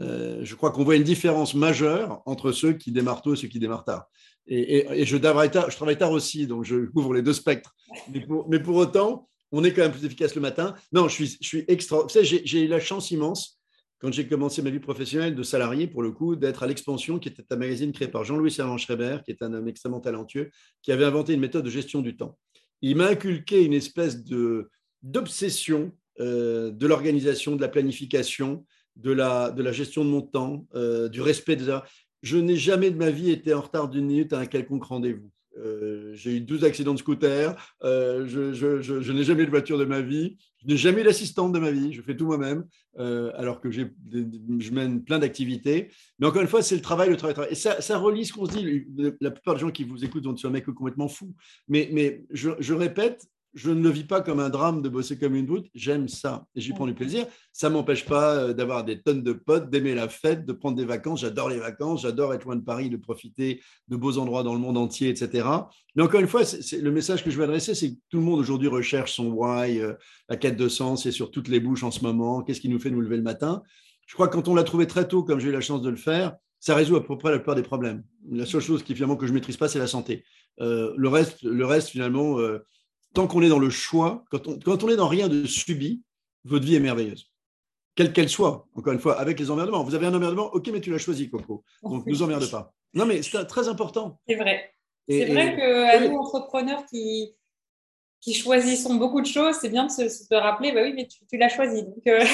Euh, 0.00 0.40
je 0.42 0.54
crois 0.54 0.70
qu'on 0.70 0.84
voit 0.84 0.96
une 0.96 1.04
différence 1.04 1.54
majeure 1.54 2.22
entre 2.26 2.52
ceux 2.52 2.72
qui 2.72 2.90
démarrent 2.90 3.22
tôt 3.22 3.34
et 3.34 3.36
ceux 3.36 3.48
qui 3.48 3.58
démarrent 3.58 3.84
tard. 3.84 4.08
Et, 4.46 5.04
je, 5.06 5.16
travaille 5.16 5.50
tard, 5.50 6.12
aussi, 6.12 6.46
donc 6.46 6.64
je 6.64 6.86
couvre 6.90 7.14
les 7.14 7.22
deux 7.22 7.32
spectres. 7.32 7.74
Mais 8.48 8.60
pour, 8.60 8.76
autant, 8.76 9.28
on 9.52 9.64
est 9.64 9.72
quand 9.72 9.82
même 9.82 9.92
plus 9.92 10.04
efficace 10.04 10.34
le 10.34 10.40
matin. 10.40 10.74
Non, 10.92 11.08
je 11.08 11.14
suis, 11.14 11.38
je 11.40 11.46
suis 11.46 11.64
extra. 11.68 12.02
Vous 12.02 12.08
savez, 12.08 12.24
j'ai 12.24 12.64
eu 12.64 12.68
la 12.68 12.80
chance 12.80 13.10
immense, 13.10 13.60
quand 14.04 14.12
j'ai 14.12 14.26
commencé 14.26 14.60
ma 14.60 14.68
vie 14.68 14.80
professionnelle 14.80 15.34
de 15.34 15.42
salarié, 15.42 15.86
pour 15.86 16.02
le 16.02 16.10
coup, 16.12 16.36
d'être 16.36 16.62
à 16.62 16.66
l'Expansion, 16.66 17.18
qui 17.18 17.28
était 17.28 17.44
un 17.50 17.56
magazine 17.56 17.90
créé 17.90 18.06
par 18.06 18.22
Jean-Louis 18.22 18.50
Servan-Schreiber, 18.50 19.18
qui 19.24 19.30
est 19.30 19.42
un 19.42 19.54
homme 19.54 19.66
extrêmement 19.66 20.00
talentueux, 20.00 20.50
qui 20.82 20.92
avait 20.92 21.06
inventé 21.06 21.32
une 21.32 21.40
méthode 21.40 21.64
de 21.64 21.70
gestion 21.70 22.02
du 22.02 22.14
temps. 22.14 22.36
Il 22.82 22.96
m'a 22.96 23.06
inculqué 23.06 23.64
une 23.64 23.72
espèce 23.72 24.22
d'obsession 25.02 25.92
euh, 26.20 26.70
de 26.70 26.86
l'organisation, 26.86 27.56
de 27.56 27.62
la 27.62 27.68
planification, 27.68 28.66
de 28.96 29.10
la, 29.10 29.50
de 29.50 29.62
la 29.62 29.72
gestion 29.72 30.04
de 30.04 30.10
mon 30.10 30.20
temps, 30.20 30.66
euh, 30.74 31.08
du 31.08 31.20
respect 31.20 31.56
des 31.56 31.68
heures. 31.68 31.86
Je 32.24 32.38
n'ai 32.38 32.56
jamais 32.56 32.90
de 32.90 32.96
ma 32.96 33.10
vie 33.10 33.30
été 33.30 33.52
en 33.52 33.60
retard 33.60 33.90
d'une 33.90 34.06
minute 34.06 34.32
à 34.32 34.38
un 34.38 34.46
quelconque 34.46 34.84
rendez-vous. 34.84 35.30
Euh, 35.58 36.10
j'ai 36.14 36.36
eu 36.36 36.40
12 36.40 36.64
accidents 36.64 36.94
de 36.94 36.98
scooter, 36.98 37.54
euh, 37.82 38.26
je, 38.26 39.12
n'ai 39.12 39.24
jamais 39.24 39.42
eu 39.42 39.46
de 39.46 39.50
voiture 39.50 39.76
de 39.76 39.84
ma 39.84 40.00
vie, 40.00 40.38
je 40.62 40.66
n'ai 40.66 40.78
jamais 40.78 41.02
eu 41.02 41.04
d'assistante 41.04 41.52
de 41.52 41.58
ma 41.58 41.70
vie, 41.70 41.92
je 41.92 42.00
fais 42.00 42.16
tout 42.16 42.24
moi-même, 42.24 42.64
alors 42.96 43.60
que 43.60 43.70
je 43.70 43.84
mène 44.72 45.04
plein 45.04 45.18
d'activités. 45.18 45.90
Mais 46.18 46.26
encore 46.26 46.40
une 46.40 46.48
fois, 46.48 46.62
c'est 46.62 46.76
le 46.76 46.80
travail, 46.80 47.10
le 47.10 47.18
travail, 47.18 47.32
le 47.32 47.34
travail. 47.34 47.52
Et 47.52 47.56
ça, 47.56 47.82
ça 47.82 47.98
relie 47.98 48.24
ce 48.24 48.32
qu'on 48.32 48.46
se 48.46 48.52
dit. 48.52 48.86
La 49.20 49.30
plupart 49.30 49.54
des 49.56 49.60
gens 49.60 49.70
qui 49.70 49.84
vous 49.84 50.02
écoutent 50.02 50.24
vont 50.24 50.32
dire 50.32 50.48
un 50.48 50.52
mec 50.52 50.64
complètement 50.64 51.08
fou. 51.08 51.34
Mais, 51.68 51.90
mais 51.92 52.24
je 52.30 52.72
répète, 52.72 53.28
je 53.54 53.70
ne 53.70 53.82
le 53.82 53.90
vis 53.90 54.04
pas 54.04 54.20
comme 54.20 54.40
un 54.40 54.50
drame 54.50 54.82
de 54.82 54.88
bosser 54.88 55.16
comme 55.16 55.36
une 55.36 55.46
brute. 55.46 55.70
J'aime 55.74 56.08
ça 56.08 56.46
et 56.56 56.60
j'y 56.60 56.72
prends 56.72 56.86
du 56.86 56.94
plaisir. 56.94 57.26
Ça 57.52 57.68
ne 57.68 57.74
m'empêche 57.74 58.04
pas 58.04 58.34
euh, 58.34 58.52
d'avoir 58.52 58.84
des 58.84 59.00
tonnes 59.00 59.22
de 59.22 59.32
potes, 59.32 59.70
d'aimer 59.70 59.94
la 59.94 60.08
fête, 60.08 60.44
de 60.44 60.52
prendre 60.52 60.76
des 60.76 60.84
vacances. 60.84 61.20
J'adore 61.20 61.48
les 61.48 61.58
vacances, 61.58 62.02
j'adore 62.02 62.34
être 62.34 62.44
loin 62.44 62.56
de 62.56 62.64
Paris, 62.64 62.90
de 62.90 62.96
profiter 62.96 63.62
de 63.88 63.96
beaux 63.96 64.18
endroits 64.18 64.42
dans 64.42 64.54
le 64.54 64.60
monde 64.60 64.76
entier, 64.76 65.08
etc. 65.08 65.46
Mais 65.94 66.02
encore 66.02 66.20
une 66.20 66.26
fois, 66.26 66.42
le 66.42 66.90
message 66.90 67.22
que 67.22 67.30
je 67.30 67.38
veux 67.38 67.44
adresser, 67.44 67.74
c'est 67.74 67.92
que 67.92 67.98
tout 68.10 68.18
le 68.18 68.24
monde 68.24 68.40
aujourd'hui 68.40 68.68
recherche 68.68 69.12
son 69.12 69.30
why, 69.30 69.80
euh, 69.80 69.94
la 70.28 70.36
quête 70.36 70.56
de 70.56 70.68
sens, 70.68 71.04
c'est 71.04 71.12
sur 71.12 71.30
toutes 71.30 71.48
les 71.48 71.60
bouches 71.60 71.84
en 71.84 71.92
ce 71.92 72.02
moment. 72.02 72.42
Qu'est-ce 72.42 72.60
qui 72.60 72.68
nous 72.68 72.80
fait 72.80 72.90
nous 72.90 73.00
lever 73.00 73.16
le 73.16 73.22
matin 73.22 73.62
Je 74.06 74.14
crois 74.14 74.26
que 74.26 74.34
quand 74.34 74.48
on 74.48 74.54
l'a 74.56 74.64
trouvé 74.64 74.88
très 74.88 75.06
tôt, 75.06 75.22
comme 75.22 75.38
j'ai 75.38 75.50
eu 75.50 75.52
la 75.52 75.60
chance 75.60 75.80
de 75.80 75.90
le 75.90 75.96
faire, 75.96 76.34
ça 76.58 76.74
résout 76.74 76.96
à 76.96 77.06
peu 77.06 77.16
près 77.16 77.30
la 77.30 77.38
plupart 77.38 77.54
des 77.54 77.62
problèmes. 77.62 78.02
La 78.28 78.46
seule 78.46 78.62
chose 78.62 78.82
qui 78.82 78.94
finalement 78.94 79.16
que 79.16 79.26
je 79.26 79.32
ne 79.32 79.34
maîtrise 79.34 79.58
pas, 79.58 79.68
c'est 79.68 79.78
la 79.78 79.86
santé. 79.86 80.24
Euh, 80.60 80.92
le, 80.96 81.08
reste, 81.08 81.42
le 81.42 81.66
reste, 81.66 81.90
finalement, 81.90 82.38
tant 83.14 83.26
qu'on 83.26 83.42
est 83.42 83.48
dans 83.48 83.58
le 83.58 83.70
choix, 83.70 84.24
quand 84.30 84.46
on, 84.48 84.58
quand 84.58 84.84
on 84.84 84.88
est 84.88 84.96
dans 84.96 85.08
rien 85.08 85.28
de 85.28 85.46
subi, 85.46 86.02
votre 86.44 86.64
vie 86.64 86.74
est 86.74 86.80
merveilleuse. 86.80 87.30
Quelle 87.94 88.12
qu'elle 88.12 88.28
soit, 88.28 88.66
encore 88.74 88.92
une 88.92 88.98
fois, 88.98 89.18
avec 89.18 89.38
les 89.38 89.50
emmerdements. 89.50 89.84
Vous 89.84 89.94
avez 89.94 90.06
un 90.06 90.14
emmerdement, 90.14 90.52
ok, 90.52 90.68
mais 90.72 90.80
tu 90.80 90.90
l'as 90.90 90.98
choisi, 90.98 91.30
Coco. 91.30 91.64
Donc, 91.82 92.04
ne 92.04 92.10
nous 92.10 92.22
emmerde 92.22 92.50
pas. 92.50 92.72
Non, 92.92 93.06
mais 93.06 93.22
c'est 93.22 93.44
très 93.46 93.68
important. 93.68 94.20
C'est 94.28 94.34
vrai. 94.34 94.74
C'est 95.08 95.26
vrai 95.26 95.56
qu'à 95.56 96.08
nous, 96.08 96.16
entrepreneurs 96.16 96.84
qui, 96.86 97.36
qui 98.20 98.34
choisissons 98.34 98.94
beaucoup 98.96 99.20
de 99.20 99.26
choses, 99.26 99.56
c'est 99.60 99.68
bien 99.68 99.86
de 99.86 99.90
se, 99.90 100.34
rappeler, 100.34 100.72
bah 100.72 100.80
oui, 100.82 100.92
mais 100.94 101.06
tu, 101.06 101.36
l'as 101.36 101.48
choisi. 101.48 101.84
Euh. 102.08 102.24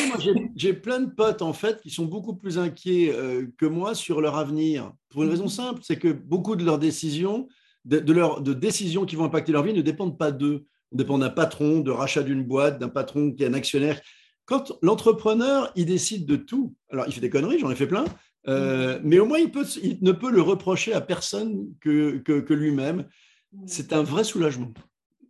J'ai 0.56 0.72
plein 0.72 1.00
de 1.00 1.10
potes, 1.10 1.42
en 1.42 1.52
fait, 1.52 1.80
qui 1.82 1.90
sont 1.90 2.06
beaucoup 2.06 2.34
plus 2.34 2.58
inquiets 2.58 3.12
euh, 3.12 3.46
que 3.58 3.66
moi 3.66 3.94
sur 3.94 4.22
leur 4.22 4.37
avenir. 4.37 4.92
Pour 5.10 5.25
une 5.25 5.30
raison 5.30 5.44
mhm. 5.44 5.50
simple, 5.50 5.80
c'est 5.82 5.99
que 5.99 6.08
beaucoup 6.08 6.56
de 6.56 6.64
leurs 6.64 6.78
décisions 6.78 7.49
de, 7.84 7.99
de, 7.99 8.52
décisions 8.52 9.04
qui 9.06 9.16
vont 9.16 9.25
impacter 9.25 9.52
leur 9.52 9.62
vie 9.62 9.72
ne 9.72 9.82
dépendent 9.82 10.18
pas 10.18 10.30
d'eux. 10.30 10.66
On 10.92 10.96
dépend 10.96 11.18
d'un 11.18 11.30
patron, 11.30 11.80
de 11.80 11.90
rachat 11.90 12.22
d'une 12.22 12.44
boîte, 12.44 12.78
d'un 12.78 12.88
patron 12.88 13.32
qui 13.32 13.44
est 13.44 13.46
un 13.46 13.54
actionnaire. 13.54 14.00
Quand 14.44 14.72
l'entrepreneur, 14.82 15.72
il 15.76 15.87
décide 15.87 16.26
de 16.26 16.37
tout, 16.37 16.75
alors 16.90 17.04
il 17.06 17.12
fait 17.12 17.20
des 17.20 17.30
conneries, 17.30 17.60
j'en 17.60 17.70
ai 17.70 17.76
fait 17.76 17.87
plein, 17.87 18.04
euh, 18.49 18.99
mm. 18.99 19.02
mais 19.04 19.18
au 19.18 19.26
moins 19.26 19.38
il, 19.38 19.50
peut, 19.50 19.64
il, 19.82 19.99
ne 20.02 20.12
peut 20.12 20.30
le 20.30 20.42
reprocher 20.42 20.92
à 20.92 21.00
personne 21.00 21.68
que, 21.80 22.18
que, 22.18 22.52
lui-même. 22.52 23.06
Mm. 23.52 23.62
C'est 23.66 23.92
un 23.92 24.02
vrai 24.02 24.25
soulagement, 24.25 24.72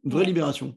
une 0.05 0.13
vraie 0.13 0.25
libération. 0.25 0.75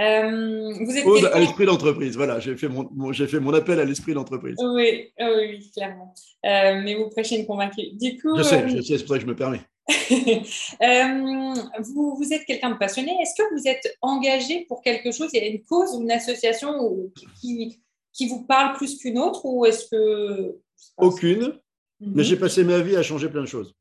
Euh, 0.00 0.72
vous 0.84 0.96
êtes 0.96 1.32
à 1.32 1.38
l'esprit 1.38 1.66
d'entreprise, 1.66 2.16
voilà, 2.16 2.40
j'ai 2.40 2.56
fait 2.56 2.68
mon, 2.68 3.12
j'ai 3.12 3.26
fait 3.26 3.40
mon 3.40 3.52
appel 3.52 3.80
à 3.80 3.84
l'esprit 3.84 4.14
d'entreprise. 4.14 4.56
Oui, 4.60 5.12
oui, 5.18 5.70
clairement. 5.72 6.14
Euh, 6.44 6.82
mais 6.82 6.94
vous 6.94 7.10
prêchez 7.10 7.38
une 7.38 7.46
convaincue. 7.46 7.92
Du 7.94 8.20
coup, 8.20 8.36
je 8.36 8.42
sais, 8.42 8.68
je 8.68 8.80
sais, 8.80 8.98
c'est 8.98 9.04
pour 9.04 9.10
ça 9.10 9.16
que 9.16 9.22
je 9.22 9.26
me 9.26 9.36
permets. 9.36 9.62
Euh, 9.90 11.54
vous, 11.80 12.16
vous, 12.16 12.32
êtes 12.32 12.44
quelqu'un 12.46 12.70
de 12.70 12.78
passionné. 12.78 13.12
Est-ce 13.20 13.34
que 13.36 13.54
vous 13.54 13.68
êtes 13.68 13.96
engagé 14.00 14.64
pour 14.66 14.82
quelque 14.82 15.12
chose? 15.12 15.28
Il 15.32 15.42
y 15.42 15.44
a 15.44 15.48
une 15.48 15.62
cause 15.62 15.94
ou 15.94 16.02
une 16.02 16.10
association 16.10 17.10
qui, 17.40 17.80
qui 18.12 18.28
vous 18.28 18.44
parle 18.44 18.76
plus 18.76 18.96
qu'une 18.96 19.18
autre 19.18 19.44
ou 19.44 19.66
est-ce 19.66 19.86
que... 19.90 20.56
Aucune, 20.96 21.58
mais 22.00 22.22
mhm. 22.22 22.22
j'ai 22.22 22.36
passé 22.36 22.64
ma 22.64 22.80
vie 22.80 22.96
à 22.96 23.02
changer 23.02 23.28
plein 23.28 23.42
de 23.42 23.46
choses. 23.46 23.74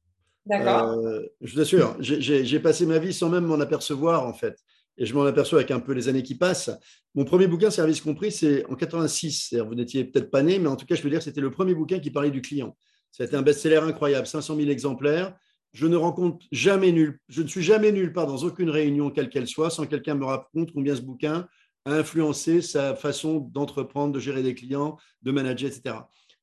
D'accord. 0.46 0.98
Euh, 0.98 1.22
je 1.42 1.54
vous 1.54 1.62
assure, 1.62 1.96
j'ai 2.00 2.60
passé 2.60 2.86
ma 2.86 3.00
vie 3.00 3.14
sans 3.14 3.30
même 3.30 3.46
m'en 3.46 3.60
apercevoir 3.60 4.28
en 4.28 4.34
fait. 4.34 4.58
Et 4.98 5.06
je 5.06 5.14
m'en 5.16 5.24
aperçois 5.24 5.60
avec 5.60 5.72
un 5.72 5.80
peu 5.80 5.94
les 5.94 6.08
années 6.08 6.22
qui 6.22 6.36
passent. 6.36 6.70
Mon 7.16 7.26
premier 7.26 7.48
bouquin, 7.48 7.72
Service 7.72 8.02
compris, 8.02 8.32
c'est 8.32 8.64
en 8.68 8.76
86. 8.76 9.56
Vous 9.66 9.74
n'étiez 9.74 10.04
peut-être 10.04 10.30
pas 10.30 10.44
né, 10.44 10.60
mais 10.60 10.68
en 10.68 10.76
tout 10.76 10.86
cas, 10.86 10.94
je 10.96 11.02
peux 11.02 11.10
dire 11.10 11.22
c'était 11.22 11.42
le 11.42 11.50
premier 11.50 11.74
bouquin 11.74 12.00
qui 12.00 12.12
parlait 12.12 12.30
du 12.30 12.42
client. 12.42 12.76
C'était 13.12 13.36
un 13.36 13.42
best-seller 13.42 13.78
incroyable, 13.78 14.28
500 14.28 14.56
000 14.56 14.70
exemplaires 14.70 15.36
je 15.74 15.88
ne 15.88 15.96
rencontre 15.96 16.46
jamais 16.52 16.92
nul, 16.92 17.20
je 17.30 17.42
ne 17.42 17.48
suis 17.48 17.64
jamais 17.64 17.92
nulle 17.92 18.14
part 18.14 18.28
dans 18.28 18.38
aucune 18.38 18.70
réunion, 18.70 19.10
quelle 19.10 19.30
qu'elle 19.30 19.48
soit, 19.48 19.70
sans 19.70 19.88
quelqu'un 19.88 20.16
me 20.16 20.26
raconte 20.26 20.72
combien 20.72 20.96
ce 20.96 21.02
bouquin 21.02 21.48
a 21.86 21.94
influencé 21.94 22.62
sa 22.62 22.96
façon 22.96 23.40
d'entreprendre, 23.40 24.14
de 24.14 24.20
gérer 24.20 24.44
des 24.44 24.56
clients, 24.56 24.98
de 25.24 25.32
manager, 25.32 25.70
etc. 25.70 25.96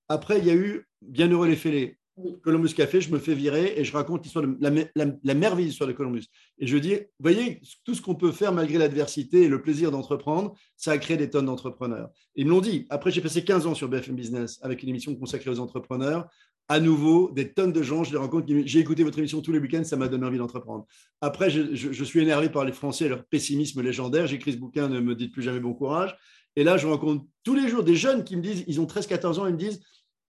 Après, 0.08 0.38
il 0.38 0.46
y 0.46 0.50
a 0.50 0.54
eu 0.54 0.86
Bienheureux 1.00 1.48
les 1.48 1.56
fêlés. 1.56 1.96
Columbus 2.42 2.74
Café, 2.74 3.00
je 3.00 3.10
me 3.10 3.18
fais 3.18 3.34
virer 3.34 3.74
et 3.76 3.84
je 3.84 3.92
raconte 3.92 4.24
l'histoire 4.24 4.46
de 4.46 4.56
la, 4.60 5.06
la, 5.22 5.34
merveilleuse 5.34 5.72
histoire 5.72 5.88
de 5.88 5.94
Columbus. 5.94 6.26
Et 6.58 6.66
je 6.66 6.76
dis, 6.76 6.94
vous 6.94 7.00
voyez, 7.20 7.62
tout 7.84 7.94
ce 7.94 8.02
qu'on 8.02 8.14
peut 8.14 8.32
faire 8.32 8.52
malgré 8.52 8.76
l'adversité 8.76 9.42
et 9.42 9.48
le 9.48 9.62
plaisir 9.62 9.90
d'entreprendre, 9.90 10.54
ça 10.76 10.92
a 10.92 10.98
créé 10.98 11.16
des 11.16 11.30
tonnes 11.30 11.46
d'entrepreneurs. 11.46 12.10
Ils 12.34 12.44
me 12.44 12.50
l'ont 12.50 12.60
dit. 12.60 12.86
Après, 12.90 13.10
j'ai 13.10 13.22
passé 13.22 13.42
15 13.42 13.66
ans 13.66 13.74
sur 13.74 13.88
BFM 13.88 14.16
Business 14.16 14.58
avec 14.62 14.82
une 14.82 14.90
émission 14.90 15.14
consacrée 15.14 15.50
aux 15.50 15.60
entrepreneurs 15.60 16.28
à 16.70 16.78
nouveau 16.78 17.32
des 17.32 17.52
tonnes 17.52 17.72
de 17.72 17.82
gens. 17.82 18.04
Je 18.04 18.12
les 18.12 18.16
rencontre. 18.16 18.46
J'ai 18.64 18.78
écouté 18.78 19.02
votre 19.02 19.18
émission 19.18 19.42
tous 19.42 19.50
les 19.50 19.58
week-ends, 19.58 19.82
ça 19.82 19.96
m'a 19.96 20.06
donné 20.06 20.24
envie 20.24 20.38
d'entreprendre. 20.38 20.86
Après, 21.20 21.50
je, 21.50 22.04
suis 22.04 22.20
énervé 22.20 22.48
par 22.48 22.64
les 22.64 22.70
Français 22.70 23.06
et 23.06 23.08
leur 23.08 23.24
pessimisme 23.24 23.82
légendaire. 23.82 24.28
J'écris 24.28 24.52
ce 24.52 24.56
bouquin, 24.56 24.88
ne 24.88 25.00
me 25.00 25.16
dites 25.16 25.32
plus 25.32 25.42
jamais 25.42 25.58
bon 25.58 25.74
courage. 25.74 26.16
Et 26.54 26.62
là, 26.62 26.76
je 26.76 26.86
rencontre 26.86 27.24
tous 27.42 27.56
les 27.56 27.68
jours 27.68 27.82
des 27.82 27.96
jeunes 27.96 28.22
qui 28.22 28.36
me 28.36 28.42
disent, 28.42 28.62
ils 28.68 28.80
ont 28.80 28.86
13-14 28.86 29.40
ans, 29.40 29.46
ils 29.48 29.54
me 29.54 29.58
disent, 29.58 29.80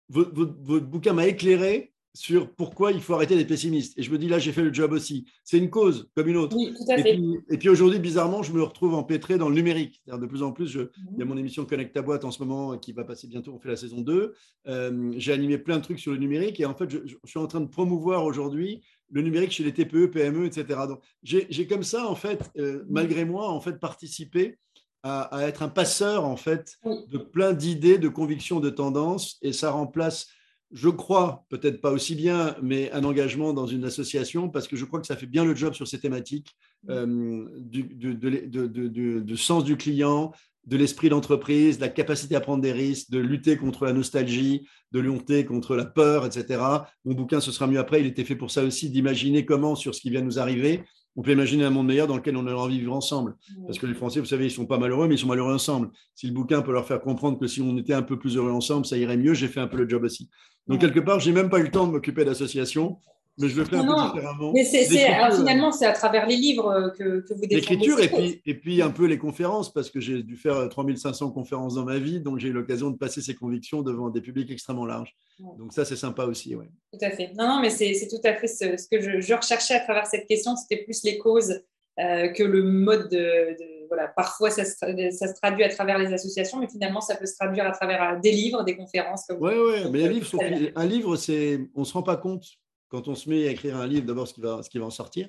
votre, 0.09 0.87
bouquin 0.87 1.13
m'a 1.13 1.27
éclairé 1.27 1.92
sur 2.15 2.55
pourquoi 2.55 2.93
il 2.93 3.01
faut 3.01 3.15
arrêter 3.15 3.37
d'être 3.37 3.49
pessimiste. 3.49 3.99
Et 3.99 4.03
je 4.03 4.11
me 4.11 4.19
dis, 4.19 4.29
là, 4.29 4.39
j'ai 4.39 4.53
fait 4.53 4.63
le 4.63 4.73
job 4.73 4.93
aussi. 4.93 5.25
C'est 5.45 5.57
une 5.57 5.71
cause 5.71 6.11
comme 6.15 6.29
une 6.29 6.37
autre. 6.37 6.55
Oui, 6.57 6.75
tout 6.77 6.91
à 6.93 6.99
fait. 6.99 7.19
Et 7.49 7.57
puis, 7.57 7.69
aujourd'hui, 7.71 7.99
bizarrement, 7.99 8.43
je 8.43 8.53
me 8.53 8.63
retrouve 8.63 8.95
empêtré 8.95 9.39
dans 9.39 9.49
le 9.49 9.55
numérique. 9.55 10.03
De 10.07 10.27
plus 10.27 10.43
en 10.43 10.53
plus, 10.53 10.67
je, 10.67 10.81
il 11.13 11.19
y 11.19 11.23
a 11.23 11.25
mon 11.25 11.37
émission 11.37 11.65
Connect 11.65 11.95
ta 11.95 12.03
boîte 12.03 12.25
en 12.25 12.31
ce 12.31 12.43
moment 12.43 12.77
qui 12.77 12.93
va 12.93 13.05
passer 13.05 13.27
bientôt. 13.29 13.53
On 13.55 13.59
fait 13.59 13.71
la 13.71 13.77
saison 13.77 14.03
2. 14.03 14.35
Euh, 14.69 15.13
j'ai 15.17 15.33
animé 15.33 15.57
plein 15.57 15.79
de 15.79 15.83
trucs 15.83 15.99
sur 15.99 16.13
le 16.13 16.19
numérique. 16.19 16.61
Et 16.61 16.67
en 16.67 16.75
fait, 16.75 16.91
je, 16.91 16.99
suis 17.25 17.39
en 17.39 17.47
train 17.47 17.61
de 17.61 17.69
promouvoir 17.69 18.25
aujourd'hui 18.25 18.83
le 19.11 19.23
numérique 19.23 19.53
chez 19.53 19.65
les 19.65 19.73
TPE, 19.73 20.11
PME, 20.11 20.47
etc. 20.47 20.81
Donc, 20.87 21.01
j'ai 21.23 21.67
comme 21.67 21.83
ça, 21.83 22.07
en 22.07 22.15
fait, 22.15 22.51
euh, 22.59 22.85
malgré 22.91 23.25
moi, 23.25 23.49
en 23.49 23.61
fait, 23.61 23.79
participé 23.81 24.59
à, 25.03 25.23
à, 25.23 25.47
être 25.47 25.63
un 25.63 25.69
passeur, 25.69 26.27
en 26.27 26.37
fait, 26.37 26.79
de 26.85 27.19
plein 27.19 27.55
d'idées, 27.55 27.99
de 27.99 28.09
convictions, 28.09 28.61
de 28.61 28.71
tendances. 28.71 29.39
Et 29.41 29.53
ça 29.53 29.71
remplace 29.71 30.29
je 30.73 30.89
crois, 30.89 31.45
peut-être 31.51 31.81
pas 31.81 31.91
aussi 31.91 32.15
bien, 32.15 32.57
mais 32.63 32.91
un 32.93 33.05
engagement 33.05 33.53
dans 33.53 33.67
une 33.67 33.85
association 33.85 34.49
parce 34.49 34.67
que 34.67 34.77
je 34.77 34.85
crois 34.85 35.01
que 35.01 35.07
ça 35.07 35.17
fait 35.17 35.27
bien 35.27 35.45
le 35.45 35.55
job 35.55 35.75
sur 35.75 35.87
ces 35.87 36.01
thématiques 36.01 36.57
euh, 36.89 37.47
du, 37.59 37.83
de, 37.95 39.37
sens 39.37 39.65
du 39.65 39.77
client, 39.77 40.33
de 40.67 40.77
l'esprit 40.77 41.11
d'entreprise, 41.11 41.77
de 41.77 41.83
la 41.83 41.91
capacité 41.91 42.37
à 42.37 42.41
prendre 42.41 42.63
des 42.63 42.73
risques, 42.73 43.11
de 43.11 43.19
lutter 43.19 43.57
contre 43.57 43.85
la 43.85 43.93
nostalgie, 43.93 44.67
de 44.93 45.01
lutter 45.01 45.45
contre 45.45 45.77
la 45.77 45.85
peur, 45.85 46.25
etc. 46.25 46.63
Mon 47.05 47.15
bouquin, 47.15 47.41
ce 47.41 47.53
sera 47.53 47.67
mieux 47.67 47.79
après, 47.79 48.01
il 48.01 48.07
était 48.07 48.25
fait 48.25 48.37
pour 48.37 48.51
ça 48.51 48.65
aussi, 48.65 48.89
d'imaginer 48.89 49.45
comment, 49.45 49.75
sur 49.75 49.95
ce 49.95 50.01
qui 50.01 50.11
vient 50.11 50.23
nous 50.23 50.39
arriver, 50.39 50.85
on 51.17 51.23
peut 51.23 51.33
imaginer 51.33 51.65
un 51.65 51.71
monde 51.71 51.87
meilleur 51.87 52.07
dans 52.07 52.17
lequel 52.17 52.37
on 52.37 52.47
a 52.47 52.55
envie 52.55 52.77
de 52.77 52.81
vivre 52.81 52.95
ensemble. 52.95 53.37
Parce 53.67 53.79
que 53.79 53.87
les 53.87 53.95
Français, 53.95 54.21
vous 54.21 54.27
savez, 54.27 54.45
ils 54.45 54.49
ne 54.49 54.55
sont 54.55 54.67
pas 54.67 54.79
malheureux, 54.79 55.09
mais 55.09 55.17
ils 55.17 55.19
sont 55.19 55.27
malheureux 55.27 55.53
ensemble. 55.53 55.91
Si 56.15 56.27
le 56.27 56.33
bouquin 56.33 56.63
peut 56.63 56.73
leur 56.73 56.87
faire 56.87 57.01
comprendre 57.01 57.39
que 57.39 57.47
si 57.47 57.61
on 57.61 57.77
était 57.77 57.95
un 57.95 58.03
peu 58.03 58.19
plus 58.19 58.37
heureux 58.37 58.53
ensemble, 58.53 58.87
ça 58.87 58.97
irait 58.97 59.17
mieux, 59.17 59.35
j'ai 59.35 59.49
fait 59.49 59.61
un 59.61 59.67
peu 59.67 59.77
le 59.77 59.89
job 59.89 60.05
aussi. 60.05 60.31
Donc, 60.69 60.81
quelque 60.81 61.01
part, 61.01 61.21
je 61.21 61.29
n'ai 61.29 61.35
même 61.35 61.51
pas 61.51 61.59
eu 61.59 61.65
le 61.65 61.71
temps 61.71 61.87
de 61.87 61.93
m'occuper 61.93 62.25
d'associations 62.25 62.99
mais 63.39 63.49
je 63.49 63.57
le 63.57 63.65
fais 63.65 63.77
un 63.77 63.85
peu 63.85 64.19
différemment. 64.19 64.53
Mais 64.53 64.65
finalement, 64.65 65.73
c'est 65.73 65.87
à 65.87 65.93
travers 65.93 66.27
les 66.27 66.37
livres 66.37 66.69
euh, 66.69 66.91
que, 66.91 67.21
que 67.21 67.35
vous 67.35 67.47
défendez. 67.47 67.55
L'écriture 67.55 68.01
et 68.01 68.09
puis, 68.09 68.43
et 68.45 68.55
puis 68.55 68.83
un 68.83 68.91
peu 68.91 69.07
les 69.07 69.19
conférences, 69.19 69.73
parce 69.73 69.91
que 69.91 70.01
j'ai 70.01 70.23
dû 70.23 70.37
faire 70.37 70.69
3500 70.69 71.31
conférences 71.31 71.75
dans 71.75 71.85
ma 71.85 71.99
vie, 71.99 72.21
donc 72.21 72.39
j'ai 72.39 72.49
eu 72.49 72.53
l'occasion 72.53 72.91
de 72.91 72.97
passer 72.97 73.23
ces 73.23 73.35
convictions 73.35 73.83
devant 73.83 74.11
des 74.11 74.21
publics 74.21 74.51
extrêmement 74.51 74.87
larges. 74.87 75.15
Donc 75.59 75.73
ça, 75.73 75.85
c'est 75.85 75.97
sympa 75.97 76.25
aussi. 76.25 76.55
Ouais. 76.55 76.69
Tout 76.93 77.05
à 77.05 77.11
fait. 77.11 77.33
Non, 77.37 77.49
non, 77.49 77.61
mais 77.61 77.71
c'est 77.71 78.09
tout 78.09 78.21
à 78.25 78.35
fait 78.35 78.49
ce, 78.49 78.89
que 78.89 79.21
je, 79.21 79.35
recherchais 79.35 79.75
à 79.75 79.81
travers 79.81 80.07
cette 80.07 80.27
question, 80.27 80.55
c'était 80.57 80.85
plus 80.85 81.03
les 81.03 81.19
causes 81.19 81.63
que 81.99 82.43
le 82.43 82.63
mode 82.63 83.11
de, 83.11 83.57
voilà, 83.89 84.09
parfois 84.09 84.51
ça 84.51 84.65
se, 84.65 84.75
ça 85.11 85.29
se, 85.29 85.35
traduit 85.35 85.65
à 85.65 85.69
travers 85.69 85.99
les 85.99 86.13
associations, 86.13 86.59
mais 86.59 86.69
finalement 86.69 87.03
ça 87.03 87.15
peut 87.15 87.27
se 87.27 87.35
traduire 87.35 87.67
à 87.67 87.73
travers 87.73 88.19
des 88.21 88.33
livres, 88.33 88.63
des 88.63 88.75
conférences. 88.75 89.27
Oui, 89.39 89.53
oui, 89.55 89.91
mais 89.91 90.05
un 90.05 90.09
livre, 90.09 90.39
un 90.77 90.87
livre, 90.87 91.17
c'est, 91.17 91.61
on 91.75 91.81
ne 91.81 91.85
se 91.85 91.93
rend 91.93 92.03
pas 92.03 92.17
compte 92.17 92.45
quand 92.93 93.09
on 93.09 93.15
se 93.15 93.29
met 93.29 93.49
à 93.49 93.51
écrire 93.51 93.79
un 93.79 93.87
livre, 93.87 94.05
d'abord 94.05 94.29
ce 94.29 94.35
qui 94.35 94.79
va, 94.79 94.85
en 94.85 94.91
sortir 94.91 95.29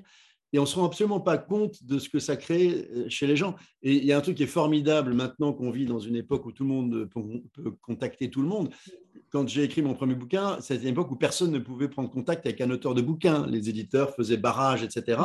et 0.52 0.60
on 0.60 0.64
ne 0.64 0.68
se 0.68 0.76
rend 0.76 0.86
absolument 0.86 1.20
pas 1.20 1.40
compte 1.40 1.84
de 1.84 1.98
ce 1.98 2.10
que 2.10 2.20
ça 2.20 2.38
crée 2.38 2.88
euh, 2.92 3.10
chez 3.10 3.26
les 3.26 3.36
gens. 3.36 3.56
Et 3.82 3.94
il 3.94 4.06
y 4.06 4.12
a 4.12 4.18
un 4.20 4.22
truc 4.22 4.38
qui 4.38 4.44
est 4.44 4.48
formidable 4.48 5.16
maintenant 5.16 5.52
qu'on 5.52 5.72
vit 5.72 5.86
dans 5.86 6.00
une 6.00 6.16
époque 6.16 6.46
où 6.46 6.52
tout 6.52 6.62
le 6.62 6.70
monde 6.70 7.10
peut, 7.10 7.72
contacter 7.82 8.30
tout 8.30 8.44
le 8.44 8.48
monde. 8.48 8.70
Quand 9.34 9.48
j'ai 9.50 9.64
écrit 9.64 9.82
mon 9.82 9.96
premier 9.96 10.14
bouquin, 10.14 10.58
c'était 10.62 10.84
une 10.84 10.90
époque 10.90 11.10
où 11.10 11.16
personne 11.16 11.50
ne 11.50 11.58
pouvait 11.58 11.88
prendre 11.88 12.08
contact 12.08 12.46
avec 12.46 12.62
un 12.62 12.70
auteur 12.70 12.94
de 12.94 13.02
bouquin. 13.02 13.48
Les 13.48 13.68
éditeurs 13.68 14.14
faisaient 14.16 14.38
barrage, 14.38 14.84
etc. 14.84 15.20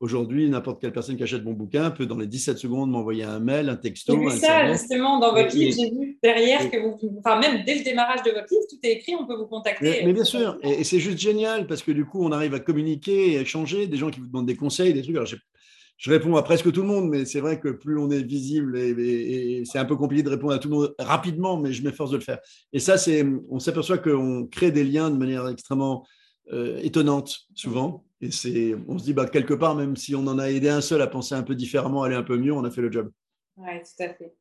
Aujourd'hui, 0.00 0.50
n'importe 0.50 0.82
quelle 0.82 0.92
personne 0.92 1.16
qui 1.16 1.22
achète 1.22 1.42
mon 1.44 1.54
bouquin 1.54 1.90
peut, 1.90 2.04
dans 2.04 2.18
les 2.18 2.26
17 2.26 2.58
secondes, 2.58 2.90
m'envoyer 2.90 3.24
un 3.24 3.40
mail, 3.40 3.70
un 3.70 3.76
texto. 3.76 4.18
J'ai 4.18 4.20
vu 4.20 4.30
ça, 4.32 4.70
justement, 4.70 5.18
dans 5.18 5.32
votre 5.32 5.56
livre. 5.56 5.74
J'ai 5.80 5.90
vu 5.90 6.18
derrière 6.22 6.70
que 6.70 6.76
vous. 6.76 6.98
Enfin, 7.20 7.40
même 7.40 7.64
dès 7.64 7.78
le 7.78 7.84
démarrage 7.84 8.22
de 8.22 8.32
votre 8.32 8.48
livre, 8.50 8.64
tout 8.68 8.76
est 8.82 8.92
écrit, 8.92 9.14
on 9.18 9.26
peut 9.26 9.36
vous 9.36 9.46
contacter. 9.46 10.02
Mais, 10.04 10.12
bien 10.12 10.24
sûr, 10.24 10.58
et, 10.62 10.84
c'est 10.84 11.00
juste 11.00 11.16
génial 11.16 11.66
parce 11.66 11.82
que 11.82 11.92
du 11.92 12.04
coup, 12.04 12.22
on 12.22 12.32
arrive 12.32 12.52
à 12.52 12.60
communiquer 12.60 13.32
et 13.32 13.38
à 13.38 13.40
échanger. 13.40 13.86
Des 13.86 13.96
gens 13.96 14.10
qui 14.10 14.20
vous 14.20 14.26
demandent 14.26 14.44
des 14.44 14.56
conseils, 14.56 14.92
des 14.92 15.00
trucs. 15.00 15.16
Alors, 15.16 15.26
je 16.04 16.10
réponds 16.10 16.36
à 16.36 16.42
presque 16.42 16.70
tout 16.70 16.82
le 16.82 16.86
monde, 16.86 17.08
mais 17.08 17.24
c'est 17.24 17.40
vrai 17.40 17.58
que 17.58 17.70
plus 17.70 17.98
on 17.98 18.10
est 18.10 18.22
visible, 18.22 18.76
et, 18.78 19.62
c'est 19.64 19.78
un 19.78 19.86
peu 19.86 19.96
compliqué 19.96 20.22
de 20.22 20.28
répondre 20.28 20.52
à 20.52 20.58
tout 20.58 20.68
le 20.68 20.74
monde 20.74 20.94
rapidement, 20.98 21.56
mais 21.56 21.72
je 21.72 21.82
m'efforce 21.82 22.10
de 22.10 22.18
le 22.18 22.22
faire. 22.22 22.40
Et 22.74 22.78
ça, 22.78 22.98
c'est, 22.98 23.24
on 23.48 23.58
s'aperçoit 23.58 23.96
qu'on 23.96 24.46
crée 24.46 24.70
des 24.70 24.84
liens 24.84 25.10
de 25.10 25.16
manière 25.16 25.48
extrêmement 25.48 26.06
euh, 26.52 26.78
étonnante, 26.82 27.46
souvent. 27.54 28.04
Et 28.20 28.30
c'est, 28.30 28.74
on 28.86 28.98
se 28.98 29.04
dit, 29.04 29.14
bah, 29.14 29.26
quelque 29.26 29.54
part, 29.54 29.76
même 29.76 29.96
si 29.96 30.14
on 30.14 30.26
en 30.26 30.38
a 30.38 30.50
aidé 30.50 30.68
un 30.68 30.82
seul 30.82 31.00
à 31.00 31.06
penser 31.06 31.34
un 31.34 31.42
peu 31.42 31.54
différemment, 31.54 32.02
aller 32.02 32.16
un 32.16 32.22
peu 32.22 32.36
mieux, 32.36 32.52
on 32.52 32.64
a 32.64 32.70
fait 32.70 32.82
le 32.82 32.92
job. 32.92 33.10
Oui, 33.56 33.70
tout 33.78 34.02
à 34.02 34.08
fait. 34.10 34.34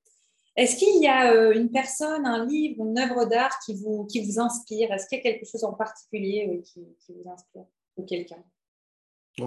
Est-ce 0.57 0.75
qu'il 0.75 1.01
y 1.01 1.07
a 1.07 1.33
euh, 1.33 1.53
une 1.53 1.71
personne, 1.71 2.25
un 2.25 2.45
livre, 2.45 2.83
une 2.83 2.99
œuvre 2.99 3.23
d'art 3.23 3.57
qui 3.65 3.73
vous, 3.75 4.05
qui 4.07 4.19
vous 4.19 4.37
inspire? 4.37 4.91
Est-ce 4.91 5.07
qu'il 5.07 5.19
y 5.19 5.21
a 5.21 5.23
quelque 5.23 5.49
chose 5.49 5.63
en 5.63 5.75
particulier 5.75 6.61
qui, 6.65 6.81
vous 7.07 7.31
inspire? 7.31 7.63
Ou 7.95 8.03
quelqu'un? 8.03 8.43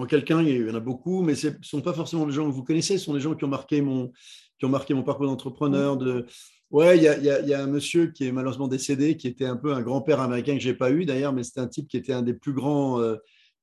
Quelqu'un, 0.09 0.41
il 0.41 0.67
y 0.67 0.69
en 0.69 0.75
a 0.75 0.79
beaucoup, 0.81 1.21
mais 1.21 1.35
ce 1.35 1.47
ne 1.47 1.53
sont 1.61 1.81
pas 1.81 1.93
forcément 1.93 2.25
les 2.25 2.33
gens 2.33 2.45
que 2.45 2.53
vous 2.53 2.63
connaissez, 2.63 2.97
ce 2.97 3.05
sont 3.05 3.13
des 3.13 3.21
gens 3.21 3.35
qui 3.35 3.45
ont 3.45 3.49
marqué 3.49 3.81
mon, 3.81 4.11
qui 4.59 4.65
ont 4.65 4.69
marqué 4.69 4.93
mon 4.93 5.03
parcours 5.03 5.27
d'entrepreneur. 5.27 5.97
De... 5.97 6.25
Ouais, 6.71 6.97
il 6.97 7.03
y 7.03 7.07
a, 7.07 7.17
y 7.17 7.53
a, 7.53 7.63
un 7.63 7.67
monsieur 7.67 8.07
qui 8.07 8.27
est 8.27 8.31
malheureusement 8.31 8.67
décédé, 8.67 9.15
qui 9.15 9.27
était 9.27 9.45
un 9.45 9.55
peu 9.55 9.73
un 9.73 9.81
grand-père 9.81 10.19
américain 10.19 10.55
que 10.55 10.59
je 10.59 10.69
n'ai 10.69 10.75
pas 10.75 10.91
eu 10.91 11.05
d'ailleurs, 11.05 11.31
mais 11.31 11.43
c'était 11.43 11.61
un 11.61 11.67
type 11.67 11.87
qui 11.87 11.95
était 11.95 12.13
un 12.13 12.21
des 12.21 12.33
plus 12.33 12.53
grands 12.53 12.99
euh, 12.99 13.15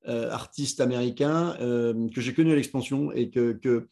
euh, 0.07 0.31
artistes 0.31 0.81
américains 0.81 1.55
euh, 1.61 2.07
que 2.13 2.21
j'ai 2.21 2.33
connu 2.33 2.51
à 2.51 2.55
l'expansion 2.55 3.11
et 3.11 3.29
que, 3.29 3.53
que, 3.53 3.87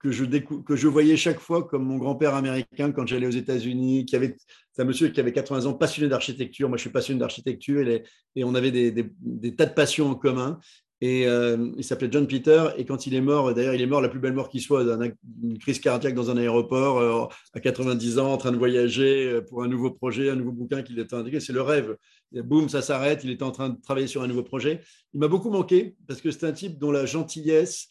que, 0.00 0.10
je 0.10 0.24
que 0.24 0.76
je 0.76 0.88
voyais 0.88 1.16
chaque 1.16 1.40
fois 1.40 1.66
comme 1.66 1.84
mon 1.84 1.96
grand-père 1.96 2.34
américain 2.34 2.92
quand 2.92 3.06
j'allais 3.06 3.26
aux 3.26 3.30
États-Unis, 3.30 4.04
qui 4.04 4.16
avait, 4.16 4.36
c'est 4.72 4.82
un 4.82 4.84
monsieur 4.84 5.08
qui 5.08 5.20
avait 5.20 5.32
80 5.32 5.64
ans, 5.64 5.72
passionné 5.72 6.10
d'architecture. 6.10 6.68
Moi, 6.68 6.76
je 6.76 6.82
suis 6.82 6.90
passionné 6.90 7.20
d'architecture 7.20 7.88
et, 7.88 8.04
et, 8.36 8.44
on 8.44 8.54
avait 8.54 8.70
des, 8.70 8.92
des, 8.92 9.10
des, 9.20 9.56
tas 9.56 9.66
de 9.66 9.74
passions 9.74 10.10
en 10.10 10.14
commun. 10.14 10.58
Et 11.00 11.26
euh, 11.26 11.70
il 11.76 11.84
s'appelait 11.84 12.08
John 12.10 12.26
Peter. 12.26 12.68
Et 12.76 12.84
quand 12.84 13.06
il 13.06 13.14
est 13.14 13.20
mort, 13.20 13.54
d'ailleurs, 13.54 13.74
il 13.74 13.80
est 13.80 13.86
mort 13.86 14.00
la 14.00 14.08
plus 14.08 14.18
belle 14.18 14.32
mort 14.32 14.48
qui 14.48 14.60
soit, 14.60 14.84
d'une 15.22 15.58
crise 15.58 15.78
cardiaque 15.78 16.14
dans 16.14 16.30
un 16.30 16.36
aéroport, 16.36 16.98
euh, 16.98 17.26
à 17.54 17.60
90 17.60 18.18
ans, 18.18 18.32
en 18.32 18.36
train 18.36 18.50
de 18.50 18.56
voyager 18.56 19.26
euh, 19.26 19.40
pour 19.40 19.62
un 19.62 19.68
nouveau 19.68 19.90
projet, 19.90 20.30
un 20.30 20.34
nouveau 20.34 20.52
bouquin 20.52 20.82
qu'il 20.82 20.98
était 20.98 21.14
indiqué. 21.14 21.38
C'est 21.38 21.52
le 21.52 21.62
rêve. 21.62 21.96
boum, 22.32 22.68
ça 22.68 22.82
s'arrête. 22.82 23.22
Il 23.22 23.30
était 23.30 23.44
en 23.44 23.52
train 23.52 23.68
de 23.68 23.80
travailler 23.80 24.08
sur 24.08 24.22
un 24.22 24.26
nouveau 24.26 24.42
projet. 24.42 24.80
Il 25.14 25.20
m'a 25.20 25.28
beaucoup 25.28 25.50
manqué 25.50 25.94
parce 26.08 26.20
que 26.20 26.30
c'est 26.32 26.44
un 26.44 26.52
type 26.52 26.78
dont 26.78 26.90
la 26.90 27.06
gentillesse, 27.06 27.88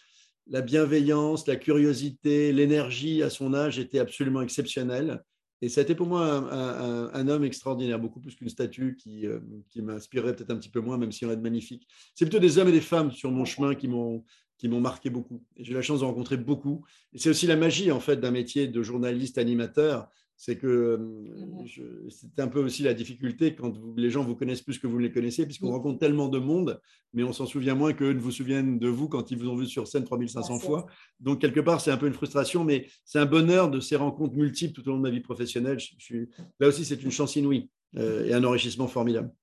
la 0.50 0.62
bienveillance, 0.62 1.48
la 1.48 1.56
curiosité, 1.56 2.52
l'énergie 2.52 3.24
à 3.24 3.30
son 3.30 3.54
âge 3.54 3.80
était 3.80 4.00
absolument 4.00 4.42
exceptionnelle. 4.42 5.24
Et 5.62 5.70
ça 5.70 5.82
a 5.82 5.84
été 5.84 5.96
pour 5.96 6.08
moi 6.08 6.24
un, 6.24 7.28
homme 7.28 7.44
extraordinaire, 7.44 8.00
beaucoup 8.00 8.20
plus 8.20 8.36
qu'une 8.36 8.50
statue 8.50 8.96
qui, 8.96 9.26
euh, 9.26 9.40
qui 9.70 9.82
m'inspirerait 9.82 10.36
peut-être 10.36 10.52
un 10.52 10.58
petit 10.58 10.70
peu 10.70 10.82
moins, 10.82 10.98
même 10.98 11.12
si 11.12 11.26
on 11.26 11.32
est 11.32 11.36
de 11.36 11.42
magnifique. 11.42 11.88
C'est 12.14 12.26
plutôt 12.26 12.40
des 12.40 12.58
hommes 12.58 12.70
et 12.70 12.74
des 12.74 12.82
femmes 12.82 13.12
sur 13.12 13.32
mon 13.32 13.46
chemin 13.46 13.74
qui 13.74 13.88
m'ont 13.88 14.24
marqué 14.64 15.10
beaucoup. 15.10 15.44
J'ai 15.58 15.72
eu 15.72 15.76
la 15.76 15.82
chance 15.82 16.02
de 16.02 16.06
rencontrer 16.06 16.38
beaucoup. 16.38 16.86
C'est 17.16 17.30
aussi 17.30 17.48
la 17.48 17.56
magie 17.56 17.92
en 17.92 18.00
fait 18.00 18.18
d'un 18.18 18.32
métier 18.32 18.68
de 18.68 18.84
journaliste 18.84 19.38
animateur, 19.40 20.10
c'est 20.38 20.56
que 20.56 20.68
euh, 20.68 22.10
c'est 22.10 22.40
un 22.40 22.48
peu 22.48 22.64
aussi 22.64 22.84
la 22.84 22.94
difficulté 22.94 23.56
quand 23.56 23.74
les 23.98 24.12
gens 24.12 24.24
vous 24.24 24.36
connaissent 24.36 24.62
plus 24.62 24.78
que 24.78 24.86
vous 24.86 24.98
ne 24.98 25.02
les 25.02 25.12
connaissez, 25.12 25.46
puisqu'on 25.46 25.72
rencontre 25.72 25.98
tellement 25.98 26.28
de 26.28 26.38
monde, 26.38 26.80
mais 27.14 27.24
on 27.24 27.34
s'en 27.34 27.48
souvient 27.48 27.74
moins 27.74 27.92
qu'eux 27.92 28.14
ne 28.14 28.20
vous 28.20 28.32
souviennent 28.32 28.78
de 28.78 28.88
vous 28.88 29.10
quand 29.10 29.32
ils 29.32 29.38
vous 29.38 29.50
ont 29.50 29.56
vu 29.56 29.66
sur 29.66 29.88
scène 29.88 30.04
3500 30.04 30.60
fois. 30.60 30.86
Donc, 31.20 31.42
quelque 31.42 31.60
part, 31.60 31.82
c'est 31.82 31.90
un 31.90 31.98
peu 31.98 32.06
une 32.06 32.14
frustration, 32.14 32.64
mais 32.64 32.86
c'est 33.04 33.18
un 33.18 33.26
bonheur 33.26 33.72
de 33.72 33.80
ces 33.80 33.96
rencontres 33.96 34.36
multiples 34.36 34.74
tout 34.74 34.88
au 34.88 34.92
long 34.92 34.98
de 34.98 35.04
ma 35.04 35.10
vie 35.10 35.22
professionnelle. 35.22 35.80
Je, 35.80 35.96
suis... 35.98 36.30
Là 36.60 36.68
aussi, 36.68 36.86
c'est 36.86 37.02
une 37.02 37.12
chance 37.12 37.36
inouïe 37.36 37.72
euh, 37.98 38.26
et 38.26 38.34
un 38.34 38.44
enrichissement 38.44 38.88
formidable. 38.88 39.34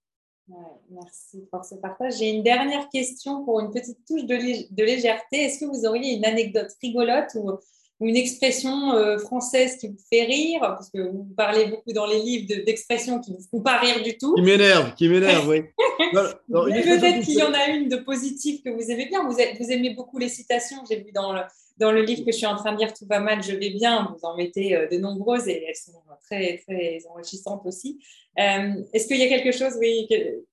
merci 0.91 1.45
pour 1.51 1.65
ce 1.65 1.75
partage. 1.75 2.19
J'ai 2.19 2.31
une 2.31 2.45
dernière 2.45 2.89
question 2.89 3.45
pour 3.45 3.59
une 3.59 3.73
petite 3.73 3.99
touche 4.07 4.27
de, 4.27 4.37
de 4.73 4.85
légèreté. 4.85 5.39
Est-ce 5.39 5.59
que 5.59 5.65
vous 5.65 5.87
auriez 5.87 6.15
une 6.15 6.25
anecdote 6.25 6.71
rigolote 6.81 7.35
ou 7.35 7.59
une 8.01 8.17
expression 8.17 8.93
euh, 8.95 9.19
française 9.19 9.77
qui 9.77 9.89
vous 9.89 10.01
fait 10.11 10.25
rire, 10.25 10.61
parce 10.61 10.91
que 10.91 10.99
vous 10.99 11.29
parlez 11.37 11.67
beaucoup 11.67 11.93
dans 11.93 12.07
les 12.07 12.21
livres 12.21 12.65
d'expressions 12.65 13.21
qui 13.21 13.31
ne 13.33 13.37
vous 13.37 13.47
font 13.51 13.61
pas 13.61 13.79
rire 13.79 14.03
du 14.03 14.19
tout. 14.19 14.35
Qui 14.35 14.43
m'énerve, 14.43 14.95
qui 14.95 15.09
m'énerve, 15.09 15.49
oui. 15.49 15.63
Peut-être 16.13 17.25
qu'il 17.25 17.39
y 17.39 17.43
en 17.43 17.53
a 17.53 17.69
une 17.69 17.89
de 17.89 17.97
positive 17.97 18.63
que 18.63 18.71
vous 18.71 18.91
aimez 18.91 19.07
bien. 19.07 19.23
Vous, 19.25 19.35
vous 19.35 19.71
aimez 19.71 19.95
beaucoup 19.95 20.19
les 20.19 20.29
citations. 20.29 20.79
J'ai 20.89 20.97
vu 20.97 21.13
dans 21.13 21.33
le, 21.33 21.41
dans 21.77 21.91
le 21.91 22.03
livre 22.03 22.25
que 22.25 22.31
je 22.31 22.37
suis 22.37 22.47
en 22.47 22.57
train 22.57 22.73
de 22.73 22.79
lire, 22.79 22.95
Tout 22.95 23.07
va 23.07 23.21
mal, 23.21 23.43
je 23.43 23.53
vais 23.53 23.71
bien, 23.71 24.15
vous 24.15 24.25
en 24.25 24.37
mettez 24.37 24.77
euh, 24.77 24.87
de 24.89 24.97
nombreuses 24.97 25.49
et 25.49 25.65
elles 25.69 25.75
sont 25.75 25.93
très, 26.23 26.59
très 26.59 26.99
enrichissantes 27.11 27.63
aussi. 27.67 27.99
Euh, 28.39 28.83
est-ce 28.93 29.09
qu'il 29.09 29.19
y 29.19 29.23
a 29.23 29.29
quelque 29.29 29.57
chose, 29.57 29.75
oui, 29.81 30.07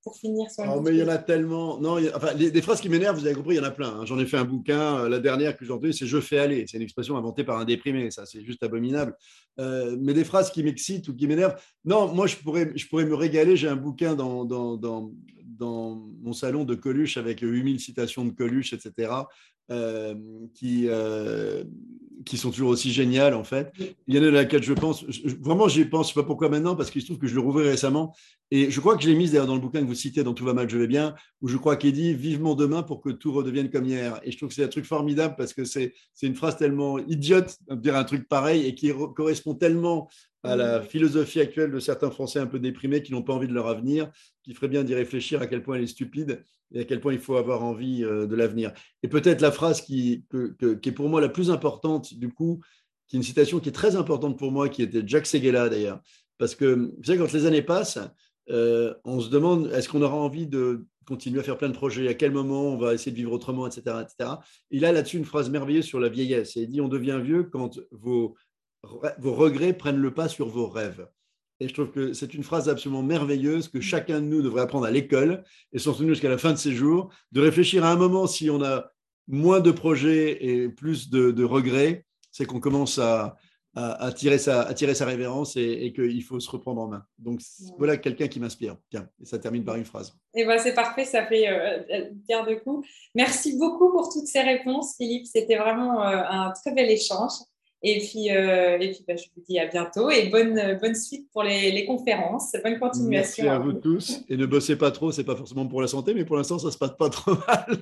pour 0.03 0.15
finir 0.15 0.49
sur 0.49 0.63
oh, 0.67 0.81
mais 0.81 0.91
Il 0.91 0.97
y 0.97 1.03
en 1.03 1.07
a 1.07 1.17
tellement. 1.19 1.79
Non, 1.79 1.97
enfin, 2.15 2.33
les, 2.33 2.49
des 2.49 2.61
phrases 2.61 2.81
qui 2.81 2.89
m'énervent, 2.89 3.19
vous 3.19 3.25
avez 3.25 3.35
compris, 3.35 3.55
il 3.55 3.57
y 3.57 3.61
en 3.61 3.67
a 3.67 3.71
plein. 3.71 3.89
Hein. 3.89 4.05
J'en 4.05 4.19
ai 4.19 4.25
fait 4.25 4.37
un 4.37 4.45
bouquin, 4.45 5.01
euh, 5.01 5.09
la 5.09 5.19
dernière 5.19 5.55
que 5.55 5.63
j'ai 5.63 5.71
entendue, 5.71 5.93
c'est 5.93 6.07
Je 6.07 6.19
fais 6.19 6.39
aller. 6.39 6.65
C'est 6.67 6.77
une 6.77 6.83
expression 6.83 7.17
inventée 7.17 7.43
par 7.43 7.59
un 7.59 7.65
déprimé, 7.65 8.09
ça, 8.09 8.25
c'est 8.25 8.43
juste 8.43 8.63
abominable. 8.63 9.15
mais 9.57 10.13
des 10.13 10.23
phrases 10.23 10.51
qui 10.51 10.63
m'excitent 10.63 11.07
ou 11.07 11.15
qui 11.15 11.27
m'énervent, 11.27 11.55
non, 11.85 12.11
moi, 12.13 12.25
je 12.25 12.35
pourrais, 12.37 12.71
je 12.75 12.87
pourrais 12.87 13.05
me 13.05 13.15
régaler. 13.15 13.55
J'ai 13.55 13.67
un 13.67 13.75
bouquin 13.75 14.15
dans, 14.15 14.43
dans, 14.45 14.75
dans, 14.75 15.11
dans 15.61 16.01
mon 16.21 16.33
salon 16.33 16.63
de 16.65 16.75
Coluche 16.75 17.17
avec 17.17 17.41
8000 17.41 17.79
citations 17.79 18.25
de 18.25 18.31
Coluche, 18.31 18.73
etc. 18.73 19.11
Euh, 19.69 20.15
qui, 20.53 20.87
euh, 20.89 21.63
qui 22.25 22.37
sont 22.37 22.51
toujours 22.51 22.71
aussi 22.71 22.91
géniales 22.91 23.33
en 23.33 23.45
fait. 23.45 23.71
Il 24.07 24.15
y 24.15 24.19
en 24.19 24.23
a 24.23 24.29
laquelle 24.29 24.63
je 24.63 24.73
pense, 24.73 25.05
vraiment 25.39 25.69
j'y 25.69 25.85
pense, 25.85 26.07
je 26.07 26.11
ne 26.11 26.13
sais 26.15 26.21
pas 26.21 26.27
pourquoi 26.27 26.49
maintenant, 26.49 26.75
parce 26.75 26.91
qu'il 26.91 27.01
se 27.01 27.07
trouve 27.07 27.19
que 27.19 27.27
je 27.27 27.35
le 27.35 27.39
rouvrais 27.39 27.69
récemment, 27.69 28.13
et 28.49 28.69
je 28.69 28.79
crois 28.81 28.97
que 28.97 29.03
je 29.03 29.07
l'ai 29.07 29.15
mise 29.15 29.31
d'ailleurs 29.31 29.47
dans 29.47 29.55
le 29.55 29.61
bouquin 29.61 29.79
que 29.79 29.85
vous 29.85 29.95
citez, 29.95 30.23
dans 30.23 30.33
Tout 30.33 30.43
va 30.43 30.53
mal, 30.53 30.69
je 30.69 30.77
vais 30.77 30.87
bien, 30.87 31.15
où 31.41 31.47
je 31.47 31.55
crois 31.55 31.77
qu'il 31.77 31.93
dit 31.93 32.13
vivement 32.13 32.55
demain 32.55 32.83
pour 32.83 33.01
que 33.01 33.09
tout 33.09 33.31
redevienne 33.31 33.69
comme 33.69 33.85
hier. 33.85 34.19
Et 34.23 34.31
je 34.31 34.37
trouve 34.37 34.49
que 34.49 34.55
c'est 34.55 34.63
un 34.65 34.67
truc 34.67 34.85
formidable 34.85 35.35
parce 35.37 35.53
que 35.53 35.63
c'est 35.63 35.93
une 36.21 36.35
phrase 36.35 36.57
tellement 36.57 36.99
idiote 36.99 37.55
de 37.69 37.75
dire 37.75 37.95
un 37.95 38.03
truc 38.03 38.27
pareil 38.27 38.65
et 38.65 38.75
qui 38.75 38.91
correspond 39.15 39.55
tellement 39.55 40.09
à 40.43 40.55
la 40.55 40.81
philosophie 40.81 41.39
actuelle 41.39 41.71
de 41.71 41.79
certains 41.79 42.09
Français 42.09 42.39
un 42.39 42.47
peu 42.47 42.59
déprimés 42.59 43.03
qui 43.03 43.11
n'ont 43.11 43.21
pas 43.21 43.33
envie 43.33 43.47
de 43.47 43.53
leur 43.53 43.67
avenir, 43.67 44.09
qui 44.43 44.53
ferait 44.53 44.67
bien 44.67 44.83
d'y 44.83 44.95
réfléchir 44.95 45.41
à 45.41 45.47
quel 45.47 45.61
point 45.61 45.75
elle 45.75 45.83
est 45.83 45.87
stupide 45.87 46.43
et 46.73 46.81
à 46.81 46.83
quel 46.83 46.99
point 46.99 47.13
il 47.13 47.19
faut 47.19 47.35
avoir 47.35 47.63
envie 47.63 48.03
euh, 48.03 48.25
de 48.25 48.35
l'avenir. 48.35 48.73
Et 49.03 49.07
peut-être 49.07 49.41
la 49.41 49.51
phrase 49.51 49.81
qui, 49.81 50.23
est 50.33 50.91
pour 50.91 51.09
moi 51.09 51.21
la 51.21 51.29
plus 51.29 51.51
importante, 51.51 52.13
du 52.13 52.29
coup, 52.29 52.61
qui 53.07 53.17
est 53.17 53.19
une 53.19 53.23
citation 53.23 53.59
qui 53.59 53.69
est 53.69 53.73
très 53.73 53.95
importante 53.95 54.39
pour 54.39 54.51
moi, 54.51 54.69
qui 54.69 54.81
était 54.81 55.03
Jack 55.05 55.27
Seguela 55.27 55.69
d'ailleurs. 55.69 56.01
Parce 56.37 56.55
que, 56.55 56.91
vous 56.97 57.03
savez, 57.03 57.19
quand 57.19 57.31
les 57.33 57.45
années 57.45 57.61
passent, 57.61 57.99
euh, 58.49 58.95
on 59.03 59.19
se 59.19 59.29
demande 59.29 59.67
est-ce 59.73 59.89
qu'on 59.89 60.01
aura 60.01 60.15
envie 60.15 60.47
de 60.47 60.85
continuer 61.05 61.39
à 61.39 61.43
faire 61.43 61.57
plein 61.57 61.69
de 61.69 61.73
projets, 61.73 62.07
à 62.07 62.13
quel 62.13 62.31
moment 62.31 62.69
on 62.69 62.77
va 62.77 62.93
essayer 62.93 63.11
de 63.11 63.17
vivre 63.17 63.31
autrement, 63.31 63.67
etc. 63.67 63.97
etc. 64.01 64.35
Il 64.69 64.85
a 64.85 64.91
là-dessus 64.91 65.17
une 65.17 65.25
phrase 65.25 65.49
merveilleuse 65.49 65.85
sur 65.85 65.99
la 65.99 66.09
vieillesse. 66.09 66.55
il 66.55 66.67
dit 66.69 66.79
on 66.79 66.87
devient 66.87 67.19
vieux 67.21 67.43
quand 67.43 67.79
vos 67.91 68.35
vos 68.83 69.33
regrets 69.33 69.73
prennent 69.73 69.97
le 69.97 70.13
pas 70.13 70.27
sur 70.27 70.47
vos 70.47 70.67
rêves. 70.67 71.07
Et 71.59 71.67
je 71.67 71.73
trouve 71.75 71.91
que 71.91 72.13
c'est 72.13 72.33
une 72.33 72.43
phrase 72.43 72.69
absolument 72.69 73.03
merveilleuse 73.03 73.67
que 73.67 73.81
chacun 73.81 74.19
de 74.19 74.25
nous 74.25 74.41
devrait 74.41 74.63
apprendre 74.63 74.85
à 74.85 74.91
l'école 74.91 75.43
et 75.71 75.77
souvenir 75.77 76.09
jusqu'à 76.09 76.29
la 76.29 76.39
fin 76.39 76.51
de 76.51 76.57
ses 76.57 76.71
jours, 76.71 77.13
de 77.31 77.39
réfléchir 77.39 77.85
à 77.85 77.91
un 77.91 77.95
moment 77.95 78.25
si 78.25 78.49
on 78.49 78.63
a 78.63 78.91
moins 79.27 79.59
de 79.59 79.69
projets 79.69 80.43
et 80.43 80.69
plus 80.69 81.11
de, 81.11 81.43
regrets, 81.43 82.05
c'est 82.31 82.45
qu'on 82.45 82.59
commence 82.59 82.97
à, 82.97 83.37
à, 83.75 84.11
tirer 84.11 84.39
sa, 84.39 84.63
à 84.63 84.73
tirer 84.73 84.95
sa 84.95 85.05
révérence 85.05 85.55
et, 85.55 85.93
qu'il 85.93 86.23
faut 86.23 86.39
se 86.39 86.49
reprendre 86.49 86.81
en 86.81 86.87
main. 86.87 87.05
Donc 87.19 87.41
voilà 87.77 87.97
quelqu'un 87.97 88.27
qui 88.27 88.39
m'inspire. 88.39 88.77
Tiens, 88.89 89.07
et 89.21 89.25
ça 89.25 89.37
termine 89.37 89.63
par 89.63 89.75
une 89.75 89.85
phrase. 89.85 90.17
Et 90.33 90.45
ben 90.45 90.57
c'est 90.57 90.73
parfait, 90.73 91.05
ça 91.05 91.27
fait 91.27 91.47
euh, 91.47 92.09
bien 92.11 92.43
de 92.43 92.55
coups. 92.55 92.87
Merci 93.13 93.57
beaucoup 93.57 93.91
pour 93.91 94.11
toutes 94.11 94.27
ces 94.27 94.41
réponses, 94.41 94.95
Philippe. 94.97 95.27
C'était 95.27 95.57
vraiment 95.57 96.01
euh, 96.01 96.23
un 96.27 96.51
très 96.51 96.73
bel 96.73 96.89
échange. 96.89 97.33
Et 97.83 97.97
puis, 97.99 98.29
euh, 98.29 98.77
et 98.79 98.91
puis 98.91 99.03
bah, 99.07 99.15
je 99.15 99.23
vous 99.35 99.41
dis 99.47 99.57
à 99.57 99.65
bientôt 99.65 100.11
et 100.11 100.29
bonne, 100.29 100.77
bonne 100.79 100.93
suite 100.93 101.27
pour 101.33 101.41
les, 101.41 101.71
les 101.71 101.85
conférences. 101.85 102.55
Bonne 102.63 102.77
continuation. 102.79 103.43
Merci 103.43 103.47
à 103.47 103.57
vous 103.57 103.73
tous. 103.73 104.21
Et 104.29 104.37
ne 104.37 104.45
bossez 104.45 104.75
pas 104.75 104.91
trop, 104.91 105.11
c'est 105.11 105.23
pas 105.23 105.35
forcément 105.35 105.65
pour 105.65 105.81
la 105.81 105.87
santé, 105.87 106.13
mais 106.13 106.23
pour 106.23 106.37
l'instant, 106.37 106.59
ça 106.59 106.69
se 106.69 106.77
passe 106.77 106.95
pas 106.97 107.09
trop 107.09 107.31
mal. 107.47 107.77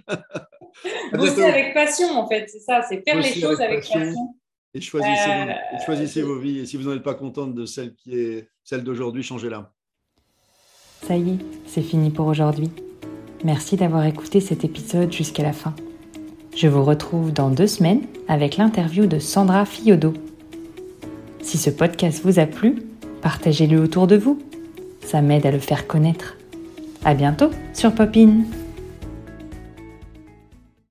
Bosser 1.14 1.44
avec 1.44 1.74
passion, 1.74 2.08
en 2.18 2.28
fait, 2.28 2.48
c'est 2.50 2.60
ça, 2.60 2.82
c'est 2.88 3.04
faire 3.04 3.18
les 3.18 3.34
choses 3.34 3.60
avec, 3.60 3.80
passion. 3.80 4.36
Et 4.74 4.82
choisissez, 4.82 5.30
euh, 5.30 5.54
choisissez 5.86 6.22
vos 6.22 6.38
vies. 6.38 6.60
Et 6.60 6.66
si 6.66 6.78
vous 6.78 6.84
n'en 6.84 6.96
êtes 6.96 7.04
pas 7.04 7.16
contente 7.16 7.54
de 7.54 7.66
celle 7.66 7.94
qui 7.96 8.18
est 8.18 8.48
celle 8.64 8.84
d'aujourd'hui, 8.84 9.24
changez-la. 9.24 9.74
Ça 11.06 11.18
y 11.18 11.32
est, 11.32 11.38
c'est 11.66 11.82
fini 11.82 12.12
pour 12.12 12.28
aujourd'hui. 12.28 12.70
Merci 13.44 13.78
d'avoir 13.78 14.06
écouté 14.06 14.42
cet 14.42 14.64
épisode 14.64 15.12
jusqu'à 15.12 15.44
la 15.44 15.54
fin. 15.54 15.74
Je 16.56 16.68
vous 16.68 16.84
retrouve 16.84 17.32
dans 17.32 17.50
deux 17.50 17.68
semaines 17.68 18.02
avec 18.28 18.58
l'interview 18.58 19.06
de 19.06 19.20
Sandra 19.20 19.66
Fiodo. 19.66 20.14
Si 21.42 21.58
ce 21.58 21.70
podcast 21.70 22.22
vous 22.24 22.40
a 22.40 22.46
plu, 22.46 22.84
partagez-le 23.22 23.80
autour 23.80 24.08
de 24.08 24.18
vous. 24.18 24.40
Ça 25.06 25.22
m'aide 25.22 25.46
à 25.46 25.52
le 25.52 25.60
faire 25.60 25.88
connaître. 25.88 26.38
À 27.06 27.14
bientôt 27.14 27.50
sur 27.74 27.94
Popine. 27.94 28.46